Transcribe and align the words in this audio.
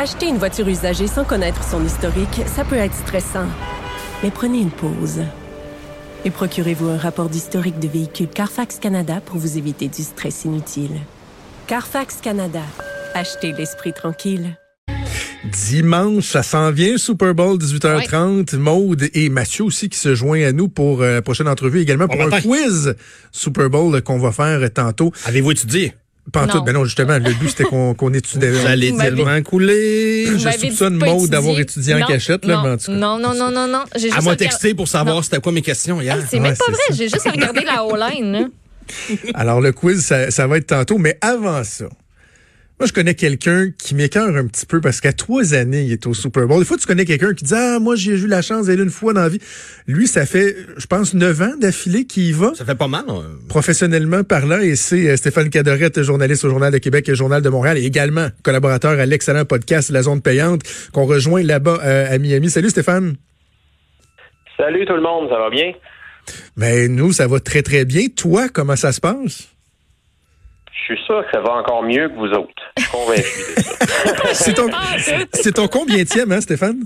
Acheter 0.00 0.28
une 0.28 0.38
voiture 0.38 0.68
usagée 0.68 1.08
sans 1.08 1.24
connaître 1.24 1.64
son 1.64 1.84
historique, 1.84 2.42
ça 2.46 2.62
peut 2.64 2.76
être 2.76 2.94
stressant. 2.94 3.48
Mais 4.22 4.30
prenez 4.30 4.60
une 4.60 4.70
pause. 4.70 5.22
Et 6.24 6.30
procurez-vous 6.30 6.86
un 6.86 6.96
rapport 6.96 7.28
d'historique 7.28 7.80
de 7.80 7.88
véhicule 7.88 8.28
Carfax 8.28 8.78
Canada 8.78 9.20
pour 9.26 9.38
vous 9.38 9.58
éviter 9.58 9.88
du 9.88 10.02
stress 10.04 10.44
inutile. 10.44 11.00
Carfax 11.66 12.18
Canada. 12.22 12.62
Achetez 13.12 13.50
l'esprit 13.50 13.92
tranquille. 13.92 14.56
Dimanche, 15.50 16.28
ça 16.28 16.44
s'en 16.44 16.70
vient, 16.70 16.96
Super 16.96 17.34
Bowl, 17.34 17.58
18h30. 17.58 18.56
Maude 18.56 19.08
et 19.14 19.28
Mathieu 19.30 19.64
aussi 19.64 19.88
qui 19.88 19.98
se 19.98 20.14
joignent 20.14 20.44
à 20.44 20.52
nous 20.52 20.68
pour 20.68 21.02
euh, 21.02 21.14
la 21.14 21.22
prochaine 21.22 21.48
entrevue, 21.48 21.80
également 21.80 22.06
pour 22.06 22.22
un 22.22 22.40
quiz 22.40 22.94
Super 23.32 23.68
Bowl 23.68 24.00
qu'on 24.02 24.20
va 24.20 24.30
faire 24.30 24.60
tantôt. 24.72 25.10
Avez-vous 25.24 25.50
étudié? 25.50 25.92
Pas 26.32 26.44
en 26.44 26.46
tout, 26.48 26.62
ben 26.62 26.72
non, 26.72 26.84
justement, 26.84 27.14
le 27.18 27.32
but 27.34 27.48
c'était 27.48 27.64
qu'on 27.64 27.94
qu'on 27.94 28.12
étudie. 28.12 28.46
Vous 28.46 28.66
allez 28.66 28.94
tellement 28.96 29.40
couler. 29.42 30.26
Je 30.26 30.48
soupçonne 30.58 30.96
Maude 30.96 31.30
d'avoir 31.30 31.58
étudié 31.58 31.94
en 31.94 32.06
cachette, 32.06 32.44
là, 32.44 32.56
non, 32.56 32.62
mais 32.64 32.68
en 32.70 32.76
tout 32.76 32.86
cas. 32.86 32.92
non, 32.92 33.18
non, 33.18 33.34
non, 33.34 33.50
non, 33.50 33.66
non. 33.66 33.84
Juste 33.96 34.10
m'a 34.12 34.18
regardé- 34.20 34.36
texté 34.44 34.74
pour 34.74 34.88
savoir 34.88 35.16
Non. 35.16 35.22
c'était 35.22 35.40
quoi 35.40 35.52
mes 35.52 35.62
questions 35.62 36.00
hier. 36.00 36.16
Hey, 36.16 36.24
c'est 36.30 36.40
même 36.40 36.56
pas 36.56 36.64
vrai. 36.70 36.80
J'ai 36.96 37.08
juste 37.08 37.28
regardé 37.30 37.60
la 37.62 37.84
O-line. 37.84 38.32
là. 38.32 38.44
Alors, 39.34 39.60
le 39.60 39.72
quiz, 39.72 40.04
ça, 40.04 40.30
ça 40.30 40.46
va 40.46 40.56
être 40.58 40.66
tantôt, 40.66 40.98
mais 40.98 41.18
avant 41.20 41.62
ça, 41.64 41.86
moi, 42.78 42.86
je 42.86 42.92
connais 42.92 43.14
quelqu'un 43.14 43.70
qui 43.76 43.96
m'écœure 43.96 44.36
un 44.36 44.46
petit 44.46 44.64
peu 44.64 44.80
parce 44.80 45.00
qu'à 45.00 45.12
trois 45.12 45.54
années, 45.54 45.82
il 45.82 45.92
est 45.92 46.06
au 46.06 46.14
Super 46.14 46.46
Bowl. 46.46 46.60
Des 46.60 46.64
fois, 46.64 46.76
tu 46.76 46.86
connais 46.86 47.04
quelqu'un 47.04 47.34
qui 47.34 47.44
dit, 47.44 47.54
ah, 47.54 47.78
moi, 47.80 47.96
j'ai 47.96 48.12
eu 48.12 48.28
la 48.28 48.40
chance 48.40 48.66
d'aller 48.66 48.84
une 48.84 48.90
fois 48.90 49.12
dans 49.12 49.22
la 49.22 49.28
vie. 49.28 49.40
Lui, 49.88 50.06
ça 50.06 50.26
fait, 50.26 50.54
je 50.76 50.86
pense, 50.86 51.12
neuf 51.14 51.40
ans 51.40 51.56
d'affilée 51.60 52.04
qu'il 52.04 52.24
y 52.24 52.32
va. 52.32 52.52
Ça 52.54 52.64
fait 52.64 52.76
pas 52.76 52.86
mal. 52.86 53.04
hein. 53.08 53.22
professionnellement 53.48 54.22
parlant, 54.22 54.60
et 54.60 54.76
c'est 54.76 55.08
euh, 55.10 55.16
Stéphane 55.16 55.50
Cadorette, 55.50 56.02
journaliste 56.02 56.44
au 56.44 56.50
Journal 56.50 56.72
de 56.72 56.78
Québec 56.78 57.08
et 57.08 57.16
Journal 57.16 57.42
de 57.42 57.48
Montréal, 57.48 57.78
et 57.78 57.84
également 57.84 58.28
collaborateur 58.44 58.92
à 58.92 59.06
l'excellent 59.06 59.44
podcast 59.44 59.90
La 59.90 60.02
Zone 60.02 60.22
Payante, 60.22 60.62
qu'on 60.92 61.06
rejoint 61.06 61.42
là-bas 61.42 61.80
euh, 61.82 62.14
à 62.14 62.18
Miami. 62.18 62.48
Salut 62.48 62.70
Stéphane. 62.70 63.16
Salut 64.56 64.84
tout 64.86 64.94
le 64.94 65.02
monde, 65.02 65.28
ça 65.30 65.38
va 65.38 65.50
bien? 65.50 65.72
Ben 66.56 66.94
nous, 66.94 67.12
ça 67.12 67.26
va 67.26 67.40
très 67.40 67.62
très 67.62 67.84
bien. 67.84 68.06
Toi, 68.14 68.48
comment 68.48 68.76
ça 68.76 68.92
se 68.92 69.00
passe? 69.00 69.48
Je 70.80 70.94
suis 70.94 71.04
sûr 71.04 71.22
que 71.24 71.30
ça 71.32 71.40
va 71.40 71.52
encore 71.54 71.82
mieux 71.82 72.08
que 72.08 72.14
vous 72.14 72.30
autres. 72.32 72.62
Je 72.78 72.82
suis 72.82 72.90
convaincu 72.92 73.54
de 73.56 73.62
ça. 73.62 74.24
C'est 74.32 74.54
ton, 74.54 74.68
c'est 75.32 75.52
ton 75.52 75.66
combienième, 75.68 76.32
hein, 76.32 76.40
Stéphane? 76.40 76.84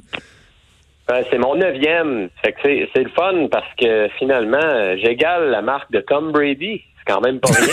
Ben, 1.08 1.22
c'est 1.30 1.38
mon 1.38 1.54
neuvième. 1.56 2.28
Fait 2.42 2.52
que 2.52 2.58
c'est, 2.64 2.88
c'est 2.94 3.02
le 3.02 3.10
fun 3.10 3.48
parce 3.50 3.66
que 3.78 4.08
finalement, 4.18 4.96
j'égale 4.96 5.50
la 5.50 5.60
marque 5.62 5.90
de 5.92 6.00
Tom 6.00 6.32
Brady. 6.32 6.82
C'est 6.98 7.12
quand 7.12 7.20
même 7.20 7.38
pas 7.40 7.48
rien. 7.50 7.66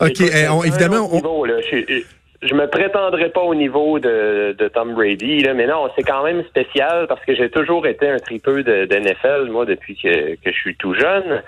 OK, 0.00 0.10
Écoute, 0.20 0.30
eh, 0.34 0.48
on- 0.48 0.64
évidemment, 0.64 1.04
autre 1.06 1.12
on, 1.12 1.16
niveau, 1.16 1.44
là. 1.46 1.54
Je, 1.70 2.02
je 2.42 2.54
me 2.54 2.66
prétendrai 2.68 3.30
pas 3.30 3.42
au 3.42 3.54
niveau 3.54 3.98
de, 3.98 4.54
de 4.58 4.68
Tom 4.68 4.94
Brady, 4.94 5.40
là, 5.40 5.54
mais 5.54 5.66
non, 5.66 5.88
c'est 5.96 6.02
quand 6.02 6.22
même 6.24 6.42
spécial 6.44 7.06
parce 7.08 7.24
que 7.24 7.34
j'ai 7.34 7.50
toujours 7.50 7.86
été 7.86 8.08
un 8.08 8.18
tripeux 8.18 8.62
de, 8.62 8.86
de 8.86 8.96
NFL, 8.96 9.50
moi, 9.50 9.64
depuis 9.66 9.96
que, 9.96 10.34
que 10.36 10.52
je 10.52 10.58
suis 10.58 10.76
tout 10.76 10.94
jeune. 10.94 11.42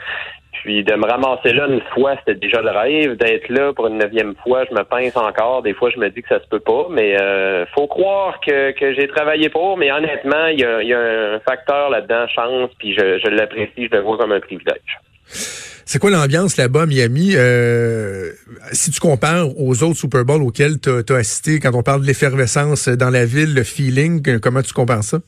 Puis 0.53 0.85
de 0.85 0.95
me 0.95 1.07
ramasser 1.07 1.53
là 1.53 1.67
une 1.67 1.81
fois, 1.95 2.15
c'était 2.19 2.39
déjà 2.39 2.61
le 2.61 2.71
rêve. 2.71 3.17
D'être 3.17 3.49
là 3.49 3.73
pour 3.73 3.87
une 3.87 3.99
neuvième 3.99 4.35
fois, 4.43 4.65
je 4.71 4.75
me 4.75 4.85
pince 4.85 5.17
encore. 5.17 5.63
Des 5.63 5.75
fois, 5.75 5.91
je 5.91 5.99
me 5.99 6.09
dis 6.11 6.23
que 6.23 6.29
ça 6.29 6.41
se 6.41 6.49
peut 6.49 6.61
pas, 6.61 6.87
mais 6.91 7.21
euh, 7.21 7.65
faut 7.75 7.87
croire 7.87 8.39
que, 8.47 8.71
que 8.73 8.95
j'ai 8.95 9.09
travaillé 9.09 9.49
pour. 9.49 9.77
Mais 9.77 9.91
honnêtement, 9.91 10.47
il 10.47 10.61
y 10.61 10.65
a, 10.65 10.83
y 10.83 10.93
a 10.93 11.01
un 11.35 11.41
facteur 11.41 11.91
là-dedans, 11.91 12.27
chance, 12.29 12.71
puis 12.79 12.95
je, 12.95 13.19
je 13.19 13.29
l'apprécie, 13.29 13.89
je 13.91 13.97
le 13.97 14.03
vois 14.03 14.19
comme 14.19 14.33
un 14.33 14.41
privilège. 14.41 15.01
c'est 15.27 15.99
quoi 15.99 16.11
l'ambiance 16.11 16.57
là-bas 16.57 16.87
Miami? 16.87 17.33
Euh, 17.35 18.31
si 18.73 18.91
tu 18.91 19.01
compares 19.01 19.49
aux 19.59 19.83
autres 19.83 19.99
Super 19.99 20.25
Bowls 20.25 20.43
auxquels 20.43 20.79
tu 20.81 20.91
as 21.13 21.17
assisté, 21.17 21.61
quand 21.61 21.75
on 21.75 21.83
parle 21.83 22.03
de 22.03 22.07
l'effervescence 22.07 22.89
dans 22.89 23.11
la 23.11 23.25
ville, 23.25 23.55
le 23.55 23.65
feeling, 23.65 24.39
comment 24.39 24.63
tu 24.63 24.73
compares 24.75 25.05
ça? 25.05 25.19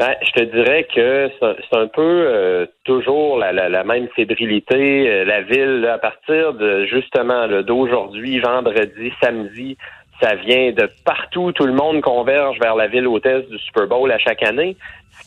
Ben, 0.00 0.14
je 0.22 0.30
te 0.30 0.44
dirais 0.44 0.88
que 0.94 1.30
c'est 1.42 1.76
un 1.76 1.86
peu 1.86 2.00
euh, 2.00 2.64
toujours 2.84 3.36
la, 3.36 3.52
la, 3.52 3.84
même 3.84 4.08
fébrilité. 4.16 5.10
Euh, 5.10 5.24
la 5.26 5.42
ville, 5.42 5.86
à 5.92 5.98
partir 5.98 6.54
de 6.54 6.86
justement 6.86 7.46
d'aujourd'hui, 7.62 8.40
vendredi, 8.40 9.12
samedi, 9.22 9.76
ça 10.18 10.36
vient 10.36 10.72
de 10.72 10.88
partout. 11.04 11.52
Tout 11.52 11.66
le 11.66 11.74
monde 11.74 12.00
converge 12.00 12.58
vers 12.60 12.76
la 12.76 12.86
ville 12.86 13.06
hôtesse 13.08 13.46
du 13.50 13.58
Super 13.58 13.88
Bowl 13.88 14.10
à 14.10 14.16
chaque 14.16 14.42
année. 14.42 14.74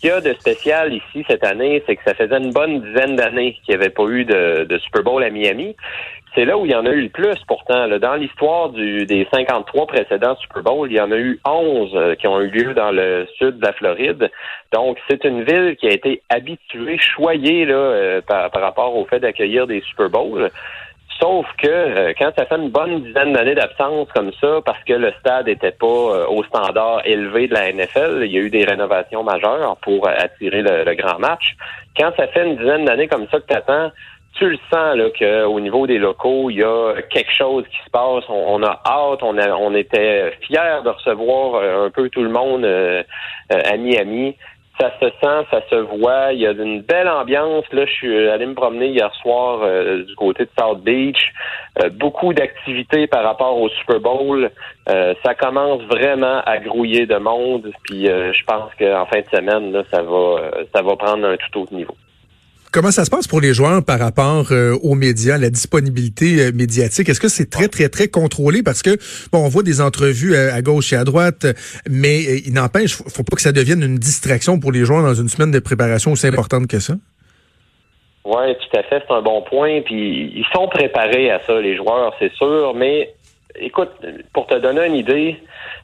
Qu'il 0.04 0.10
y 0.10 0.14
a 0.16 0.20
de 0.20 0.34
spécial 0.34 0.94
ici 0.94 1.24
cette 1.30 1.46
année, 1.46 1.82
c'est 1.88 1.96
que 1.96 2.04
ça 2.04 2.14
faisait 2.14 2.36
une 2.36 2.52
bonne 2.52 2.82
dizaine 2.82 3.16
d'années 3.16 3.54
qu'il 3.54 3.74
n'y 3.74 3.82
avait 3.82 3.90
pas 3.90 4.04
eu 4.04 4.26
de, 4.26 4.78
Super 4.84 5.02
Bowl 5.02 5.24
à 5.24 5.30
Miami. 5.30 5.78
C'est 6.36 6.44
là 6.44 6.58
où 6.58 6.66
il 6.66 6.74
y 6.74 6.76
en 6.76 6.86
a 6.86 6.90
eu 6.90 7.04
le 7.04 7.10
plus 7.10 7.38
pourtant. 7.48 7.88
Dans 7.88 8.16
l'histoire 8.16 8.72
des 8.72 9.26
53 9.34 9.88
précédents 9.88 10.36
Super 10.42 10.62
Bowl, 10.62 10.92
il 10.92 10.98
y 10.98 11.00
en 11.00 11.10
a 11.10 11.16
eu 11.16 11.40
11 11.48 11.92
euh, 11.94 12.16
qui 12.16 12.28
ont 12.28 12.42
eu 12.42 12.50
lieu 12.50 12.74
dans 12.74 12.92
le 12.92 13.26
sud 13.38 13.60
de 13.60 13.66
la 13.66 13.72
Floride. 13.72 14.30
Donc, 14.74 14.98
c'est 15.10 15.24
une 15.24 15.44
ville 15.44 15.78
qui 15.78 15.88
a 15.88 15.94
été 15.94 16.22
habituée, 16.28 16.98
choyée 16.98 17.64
là, 17.64 17.74
euh, 17.74 18.22
par, 18.22 18.52
par 18.52 18.62
rapport 18.62 18.98
au 18.98 19.06
fait 19.06 19.22
d'accueillir 19.22 19.68
des 19.68 19.80
Super 19.88 20.10
Bowls. 20.10 20.52
Sauf 21.20 21.46
que 21.58 21.68
euh, 21.68 22.14
quand 22.18 22.32
ça 22.38 22.46
fait 22.46 22.56
une 22.56 22.70
bonne 22.70 23.02
dizaine 23.02 23.34
d'années 23.34 23.56
d'absence 23.56 24.08
comme 24.14 24.32
ça, 24.42 24.60
parce 24.66 24.84
que 24.84 24.94
le 24.94 25.12
stade 25.20 25.48
n'était 25.48 25.72
pas 25.72 25.86
euh, 25.86 26.26
au 26.28 26.44
standard 26.44 27.02
élevé 27.06 27.48
de 27.48 27.54
la 27.54 27.72
NFL, 27.72 28.24
il 28.26 28.32
y 28.32 28.38
a 28.38 28.42
eu 28.42 28.50
des 28.50 28.66
rénovations 28.66 29.24
majeures 29.24 29.78
pour 29.82 30.08
euh, 30.08 30.12
attirer 30.18 30.62
le, 30.62 30.94
grand 30.96 31.20
match. 31.20 31.56
Quand 31.98 32.12
ça 32.18 32.28
fait 32.28 32.46
une 32.46 32.58
dizaine 32.58 32.86
d'années 32.86 33.08
comme 33.08 33.28
ça 33.30 33.40
que 33.40 33.48
tu 33.48 33.56
attends, 33.56 33.92
tu 34.36 34.50
le 34.50 34.58
sens 34.72 34.96
là 34.96 35.10
qu'au 35.18 35.60
niveau 35.60 35.86
des 35.86 35.98
locaux, 35.98 36.50
il 36.50 36.58
y 36.58 36.64
a 36.64 36.96
quelque 37.10 37.34
chose 37.34 37.66
qui 37.70 37.78
se 37.86 37.90
passe. 37.92 38.24
On, 38.30 38.64
a 38.64 38.82
hâte, 38.86 39.22
on, 39.22 39.38
a, 39.38 39.50
on 39.52 39.76
était 39.76 40.32
fiers 40.42 40.82
de 40.84 40.90
recevoir 40.90 41.56
euh, 41.56 41.86
un 41.88 41.90
peu 41.92 42.10
tout 42.10 42.24
le 42.24 42.30
monde 42.30 42.66
euh, 42.66 43.04
à 43.50 43.78
Miami. 43.78 44.36
Ça 44.84 44.92
se 45.00 45.06
sent, 45.06 45.48
ça 45.50 45.62
se 45.70 45.76
voit. 45.76 46.34
Il 46.34 46.42
y 46.42 46.48
a 46.48 46.52
une 46.52 46.82
belle 46.82 47.08
ambiance. 47.08 47.64
Là, 47.72 47.86
je 47.86 47.92
suis 47.92 48.28
allé 48.28 48.46
me 48.46 48.54
promener 48.54 48.88
hier 48.88 49.14
soir 49.22 49.62
euh, 49.64 50.04
du 50.04 50.14
côté 50.16 50.44
de 50.44 50.50
South 50.60 50.82
Beach. 50.82 51.32
Euh, 51.82 51.90
beaucoup 51.90 52.34
d'activités 52.34 53.08
par 53.08 53.24
rapport 53.24 53.58
au 53.62 53.70
Super 53.70 54.02
Bowl. 54.02 54.52
Euh, 54.90 55.14
ça 55.24 55.36
commence 55.36 55.82
vraiment 55.84 56.42
à 56.46 56.58
grouiller 56.58 57.06
de 57.06 57.16
monde. 57.16 57.72
Puis 57.86 58.10
euh, 58.10 58.34
je 58.34 58.44
pense 58.44 58.72
qu'en 58.78 59.06
fin 59.06 59.22
de 59.22 59.30
semaine, 59.34 59.72
là, 59.72 59.84
ça 59.90 60.02
va, 60.02 60.12
euh, 60.12 60.66
ça 60.76 60.82
va 60.82 60.98
prendre 60.98 61.26
un 61.26 61.38
tout 61.38 61.62
autre 61.62 61.74
niveau. 61.74 61.96
Comment 62.74 62.90
ça 62.90 63.06
se 63.06 63.12
passe 63.12 63.28
pour 63.28 63.40
les 63.40 63.54
joueurs 63.54 63.86
par 63.86 64.00
rapport 64.00 64.52
euh, 64.52 64.76
aux 64.82 64.96
médias, 64.96 65.38
la 65.38 65.52
disponibilité 65.52 66.40
euh, 66.40 66.52
médiatique? 66.52 67.08
Est-ce 67.08 67.20
que 67.20 67.28
c'est 67.28 67.48
très, 67.48 67.68
très, 67.68 67.88
très 67.88 68.08
contrôlé? 68.08 68.64
Parce 68.64 68.82
que, 68.82 68.98
bon, 69.32 69.46
on 69.46 69.48
voit 69.48 69.62
des 69.62 69.80
entrevues 69.80 70.34
euh, 70.34 70.52
à 70.52 70.64
gauche 70.64 70.92
et 70.92 70.96
à 70.96 71.04
droite, 71.04 71.46
mais 71.88 72.24
il 72.24 72.52
n'empêche, 72.52 72.96
faut, 72.96 73.08
faut 73.08 73.22
pas 73.22 73.36
que 73.36 73.44
ça 73.44 73.52
devienne 73.52 73.84
une 73.84 74.00
distraction 74.00 74.60
pour 74.60 74.72
les 74.72 74.86
joueurs 74.86 75.04
dans 75.04 75.14
une 75.14 75.30
semaine 75.30 75.52
de 75.52 75.60
préparation 75.60 76.14
aussi 76.14 76.26
importante 76.26 76.66
que 76.66 76.80
ça. 76.80 76.96
Oui, 78.26 78.56
tout 78.56 78.78
à 78.80 78.82
fait, 78.82 79.04
c'est 79.08 79.14
un 79.14 79.22
bon 79.22 79.44
point. 79.44 79.82
Puis 79.82 80.34
ils 80.36 80.46
sont 80.52 80.68
préparés 80.68 81.30
à 81.30 81.42
ça, 81.46 81.62
les 81.62 81.76
joueurs, 81.76 82.16
c'est 82.18 82.34
sûr. 82.34 82.74
Mais 82.74 83.14
écoute, 83.54 83.92
pour 84.34 84.48
te 84.48 84.56
donner 84.56 84.88
une 84.88 84.96
idée, 84.96 85.38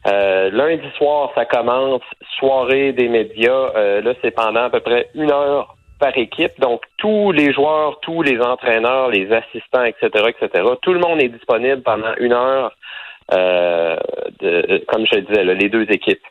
euh, 0.08 0.50
lundi 0.50 0.90
soir, 0.98 1.30
ça 1.36 1.46
commence, 1.46 2.02
soirée 2.40 2.94
des 2.94 3.10
médias. 3.10 3.74
Euh, 3.76 4.02
là, 4.02 4.16
c'est 4.24 4.32
pendant 4.32 4.64
à 4.64 4.70
peu 4.72 4.80
près 4.80 5.10
une 5.14 5.30
heure 5.30 5.76
par 6.00 6.18
équipe. 6.18 6.60
Donc, 6.60 6.82
tous 6.98 7.32
les 7.32 7.54
joueurs, 7.54 8.00
tous 8.00 8.22
les 8.22 8.40
entraîneurs, 8.40 9.10
les 9.10 9.32
assistants, 9.32 9.84
etc., 9.84 10.08
etc., 10.30 10.64
tout 10.82 10.94
le 10.94 11.00
monde 11.00 11.22
est 11.22 11.30
disponible 11.30 11.82
pendant 11.84 12.14
une 12.20 12.34
heure, 12.34 12.72
euh, 13.34 13.96
de, 14.40 14.84
comme 14.88 15.06
je 15.06 15.16
le 15.16 15.22
disais, 15.22 15.44
les 15.44 15.70
deux 15.70 15.86
équipes. 15.90 16.26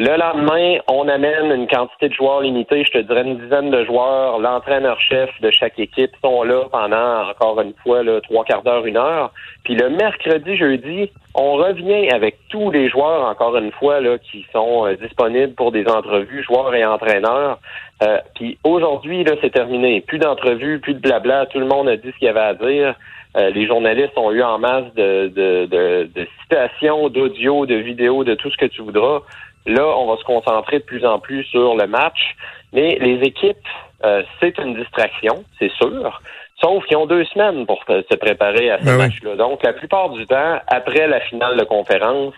Le 0.00 0.16
lendemain, 0.16 0.78
on 0.86 1.08
amène 1.08 1.50
une 1.50 1.66
quantité 1.66 2.08
de 2.08 2.14
joueurs 2.14 2.42
limitée, 2.42 2.84
je 2.84 2.92
te 2.92 2.98
dirais 2.98 3.22
une 3.22 3.36
dizaine 3.38 3.70
de 3.70 3.84
joueurs. 3.84 4.38
L'entraîneur-chef 4.38 5.28
de 5.40 5.50
chaque 5.50 5.76
équipe 5.76 6.12
sont 6.22 6.44
là 6.44 6.66
pendant, 6.70 7.28
encore 7.28 7.60
une 7.60 7.74
fois, 7.82 8.04
là, 8.04 8.20
trois 8.20 8.44
quarts 8.44 8.62
d'heure, 8.62 8.86
une 8.86 8.96
heure. 8.96 9.32
Puis 9.64 9.74
le 9.74 9.90
mercredi, 9.90 10.56
jeudi, 10.56 11.10
on 11.34 11.54
revient 11.54 12.10
avec 12.10 12.36
tous 12.48 12.70
les 12.70 12.88
joueurs, 12.88 13.28
encore 13.28 13.56
une 13.56 13.72
fois, 13.72 14.00
là, 14.00 14.18
qui 14.18 14.46
sont 14.52 14.86
euh, 14.86 14.94
disponibles 14.94 15.54
pour 15.54 15.72
des 15.72 15.84
entrevues, 15.88 16.44
joueurs 16.44 16.72
et 16.76 16.86
entraîneurs. 16.86 17.58
Euh, 18.04 18.18
puis 18.36 18.56
aujourd'hui, 18.62 19.24
là, 19.24 19.32
c'est 19.40 19.50
terminé. 19.50 20.00
Plus 20.02 20.20
d'entrevues, 20.20 20.78
plus 20.78 20.94
de 20.94 21.00
blabla. 21.00 21.46
Tout 21.46 21.58
le 21.58 21.66
monde 21.66 21.88
a 21.88 21.96
dit 21.96 22.12
ce 22.12 22.18
qu'il 22.18 22.26
y 22.26 22.30
avait 22.30 22.38
à 22.38 22.54
dire. 22.54 22.94
Euh, 23.36 23.50
les 23.50 23.66
journalistes 23.66 24.16
ont 24.16 24.30
eu 24.30 24.42
en 24.42 24.58
masse 24.58 24.94
de, 24.94 25.28
de, 25.28 25.66
de, 25.66 26.08
de 26.14 26.26
citations, 26.42 27.08
d'audio, 27.08 27.66
de 27.66 27.74
vidéos, 27.74 28.22
de 28.24 28.34
tout 28.34 28.50
ce 28.50 28.56
que 28.56 28.66
tu 28.66 28.82
voudras. 28.82 29.22
Là, 29.68 29.86
on 29.96 30.06
va 30.06 30.16
se 30.16 30.24
concentrer 30.24 30.78
de 30.78 30.84
plus 30.84 31.04
en 31.04 31.18
plus 31.18 31.44
sur 31.44 31.76
le 31.76 31.86
match. 31.86 32.34
Mais 32.72 32.98
les 33.00 33.20
équipes, 33.26 33.56
euh, 34.04 34.22
c'est 34.40 34.58
une 34.58 34.74
distraction, 34.74 35.44
c'est 35.58 35.70
sûr. 35.72 36.20
Sauf 36.60 36.84
qu'ils 36.86 36.96
ont 36.96 37.06
deux 37.06 37.24
semaines 37.26 37.66
pour 37.66 37.82
se 37.86 38.16
préparer 38.16 38.70
à 38.70 38.78
ce 38.80 38.84
Ben 38.84 38.92
oui. 38.92 38.98
match-là. 38.98 39.36
Donc, 39.36 39.62
la 39.62 39.72
plupart 39.72 40.10
du 40.10 40.26
temps, 40.26 40.58
après 40.66 41.06
la 41.06 41.20
finale 41.20 41.56
de 41.56 41.64
conférence, 41.64 42.34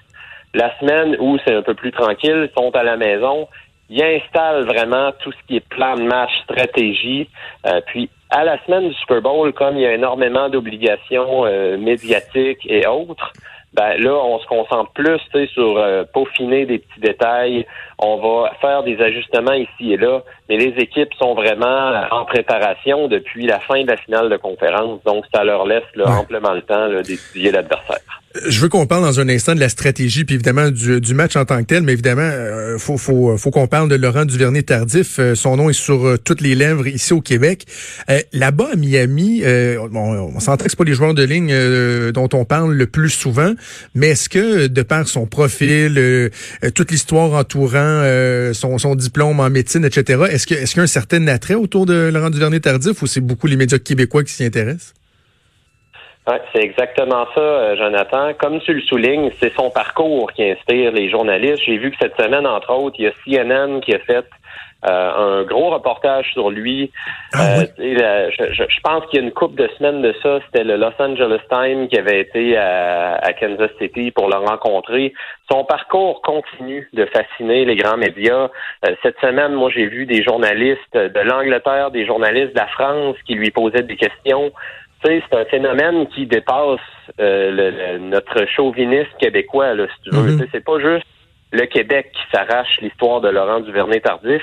la 0.54 0.76
semaine 0.78 1.16
où 1.20 1.38
c'est 1.44 1.54
un 1.54 1.62
peu 1.62 1.74
plus 1.74 1.92
tranquille, 1.92 2.50
sont 2.56 2.74
à 2.76 2.82
la 2.82 2.96
maison, 2.96 3.48
ils 3.88 4.02
installent 4.02 4.64
vraiment 4.64 5.10
tout 5.20 5.32
ce 5.32 5.38
qui 5.46 5.56
est 5.56 5.68
plan 5.68 5.94
de 5.96 6.02
match, 6.02 6.30
stratégie. 6.44 7.28
Euh, 7.66 7.80
puis, 7.86 8.10
à 8.30 8.44
la 8.44 8.62
semaine 8.64 8.88
du 8.88 8.94
Super 8.94 9.22
Bowl, 9.22 9.52
comme 9.52 9.76
il 9.76 9.82
y 9.82 9.86
a 9.86 9.94
énormément 9.94 10.48
d'obligations 10.48 11.46
euh, 11.46 11.76
médiatiques 11.78 12.64
et 12.68 12.86
autres, 12.86 13.32
ben 13.72 13.96
là, 13.98 14.14
on 14.14 14.38
se 14.40 14.46
concentre 14.46 14.90
plus 14.92 15.20
sur 15.48 15.78
euh, 15.78 16.04
peaufiner 16.12 16.66
des 16.66 16.78
petits 16.78 17.00
détails. 17.00 17.66
On 17.98 18.16
va 18.16 18.52
faire 18.60 18.82
des 18.82 19.00
ajustements 19.00 19.52
ici 19.52 19.92
et 19.92 19.96
là, 19.96 20.22
mais 20.48 20.56
les 20.56 20.74
équipes 20.82 21.12
sont 21.14 21.34
vraiment 21.34 21.92
en 22.10 22.24
préparation 22.24 23.06
depuis 23.08 23.46
la 23.46 23.60
fin 23.60 23.82
de 23.82 23.88
la 23.88 23.96
finale 23.96 24.28
de 24.28 24.36
conférence, 24.36 25.02
donc 25.04 25.24
ça 25.32 25.44
leur 25.44 25.66
laisse 25.66 25.84
amplement 26.04 26.52
le 26.52 26.62
temps 26.62 26.88
d'étudier 26.88 27.52
l'adversaire. 27.52 28.19
Je 28.46 28.60
veux 28.60 28.68
qu'on 28.68 28.86
parle 28.86 29.02
dans 29.02 29.18
un 29.18 29.28
instant 29.28 29.56
de 29.56 29.60
la 29.60 29.68
stratégie, 29.68 30.24
puis 30.24 30.36
évidemment 30.36 30.70
du, 30.70 31.14
match 31.14 31.34
en 31.34 31.44
tant 31.44 31.58
que 31.58 31.66
tel, 31.66 31.82
mais 31.82 31.94
évidemment, 31.94 32.22
euh, 32.22 32.78
faut, 32.78 32.96
faut, 32.96 33.36
faut 33.36 33.50
qu'on 33.50 33.66
parle 33.66 33.88
de 33.88 33.96
Laurent 33.96 34.24
Duvernay-Tardif. 34.24 35.18
Euh, 35.18 35.34
son 35.34 35.56
nom 35.56 35.68
est 35.68 35.72
sur 35.72 36.06
euh, 36.06 36.16
toutes 36.16 36.40
les 36.40 36.54
lèvres 36.54 36.86
ici 36.86 37.12
au 37.12 37.20
Québec. 37.20 37.66
Là-bas, 38.32 38.68
à 38.72 38.76
Miami, 38.76 39.42
bon, 39.90 40.32
on 40.34 40.38
s'entend 40.38 40.64
que 40.64 40.76
pas 40.76 40.84
les 40.84 40.94
joueurs 40.94 41.14
de 41.14 41.24
ligne 41.24 41.52
dont 42.12 42.28
on 42.32 42.44
parle 42.44 42.74
le 42.74 42.86
plus 42.86 43.10
souvent, 43.10 43.52
mais 43.94 44.10
est-ce 44.10 44.28
que, 44.28 44.68
de 44.68 44.82
par 44.82 45.08
son 45.08 45.26
profil, 45.26 46.30
toute 46.74 46.90
l'histoire 46.90 47.32
entourant 47.32 48.04
son, 48.52 48.78
son 48.78 48.94
diplôme 48.94 49.40
en 49.40 49.50
médecine, 49.50 49.84
etc., 49.84 50.22
est-ce 50.30 50.46
que 50.46 50.54
est-ce 50.54 50.72
qu'il 50.72 50.78
y 50.78 50.80
a 50.80 50.84
un 50.84 50.86
certain 50.86 51.26
attrait 51.28 51.54
autour 51.54 51.86
de 51.86 52.10
Laurent 52.12 52.30
Duvernay-Tardif 52.30 53.02
ou 53.02 53.06
c'est 53.06 53.20
beaucoup 53.20 53.46
les 53.46 53.56
médias 53.56 53.78
québécois 53.78 54.24
qui 54.24 54.32
s'y 54.32 54.44
intéressent? 54.44 54.94
C'est 56.52 56.62
exactement 56.62 57.26
ça, 57.34 57.40
euh, 57.40 57.76
Jonathan. 57.76 58.32
Comme 58.34 58.60
tu 58.60 58.74
le 58.74 58.82
soulignes, 58.82 59.30
c'est 59.40 59.52
son 59.54 59.70
parcours 59.70 60.32
qui 60.32 60.44
inspire 60.44 60.92
les 60.92 61.08
journalistes. 61.10 61.62
J'ai 61.64 61.78
vu 61.78 61.90
que 61.90 61.96
cette 62.00 62.20
semaine, 62.20 62.46
entre 62.46 62.70
autres, 62.72 62.96
il 62.98 63.04
y 63.04 63.08
a 63.08 63.12
CNN 63.24 63.80
qui 63.80 63.94
a 63.94 63.98
fait 64.00 64.26
euh, 64.86 65.40
un 65.40 65.42
gros 65.44 65.70
reportage 65.70 66.30
sur 66.32 66.50
lui. 66.50 66.90
Ah 67.34 67.60
euh, 67.78 68.30
je, 68.38 68.80
pense 68.82 69.04
qu'il 69.06 69.20
y 69.20 69.22
a 69.22 69.26
une 69.26 69.32
couple 69.32 69.62
de 69.62 69.68
semaines 69.76 70.00
de 70.02 70.14
ça, 70.22 70.40
c'était 70.46 70.64
le 70.64 70.76
Los 70.76 70.92
Angeles 70.98 71.40
Times 71.50 71.88
qui 71.88 71.98
avait 71.98 72.20
été 72.20 72.56
à, 72.56 73.32
Kansas 73.38 73.70
City 73.78 74.10
pour 74.10 74.28
le 74.28 74.36
rencontrer. 74.36 75.12
Son 75.50 75.64
parcours 75.64 76.22
continue 76.22 76.88
de 76.94 77.04
fasciner 77.06 77.64
les 77.64 77.76
grands 77.76 77.98
médias. 77.98 78.48
cette 79.02 79.18
semaine, 79.20 79.52
moi, 79.52 79.70
j'ai 79.74 79.86
vu 79.86 80.06
des 80.06 80.22
journalistes 80.22 80.94
de 80.94 81.20
l'Angleterre, 81.20 81.90
des 81.90 82.06
journalistes 82.06 82.54
de 82.54 82.58
la 82.58 82.68
France 82.68 83.16
qui 83.26 83.34
lui 83.34 83.50
posaient 83.50 83.82
des 83.82 83.96
questions 83.96 84.50
c'est 85.02 85.22
un 85.32 85.44
phénomène 85.46 86.06
qui 86.08 86.26
dépasse 86.26 86.78
euh, 87.20 87.98
notre 87.98 88.46
chauvinisme 88.46 89.10
québécois, 89.18 89.74
là, 89.74 89.86
si 89.86 90.10
tu 90.10 90.16
veux. 90.16 90.32
Mhm. 90.32 90.46
C'est 90.52 90.64
pas 90.64 90.78
juste 90.78 91.06
le 91.52 91.66
Québec 91.66 92.12
qui 92.12 92.22
s'arrache 92.32 92.78
l'histoire 92.80 93.20
de 93.20 93.28
Laurent 93.28 93.60
Duvernay-Tardif. 93.60 94.42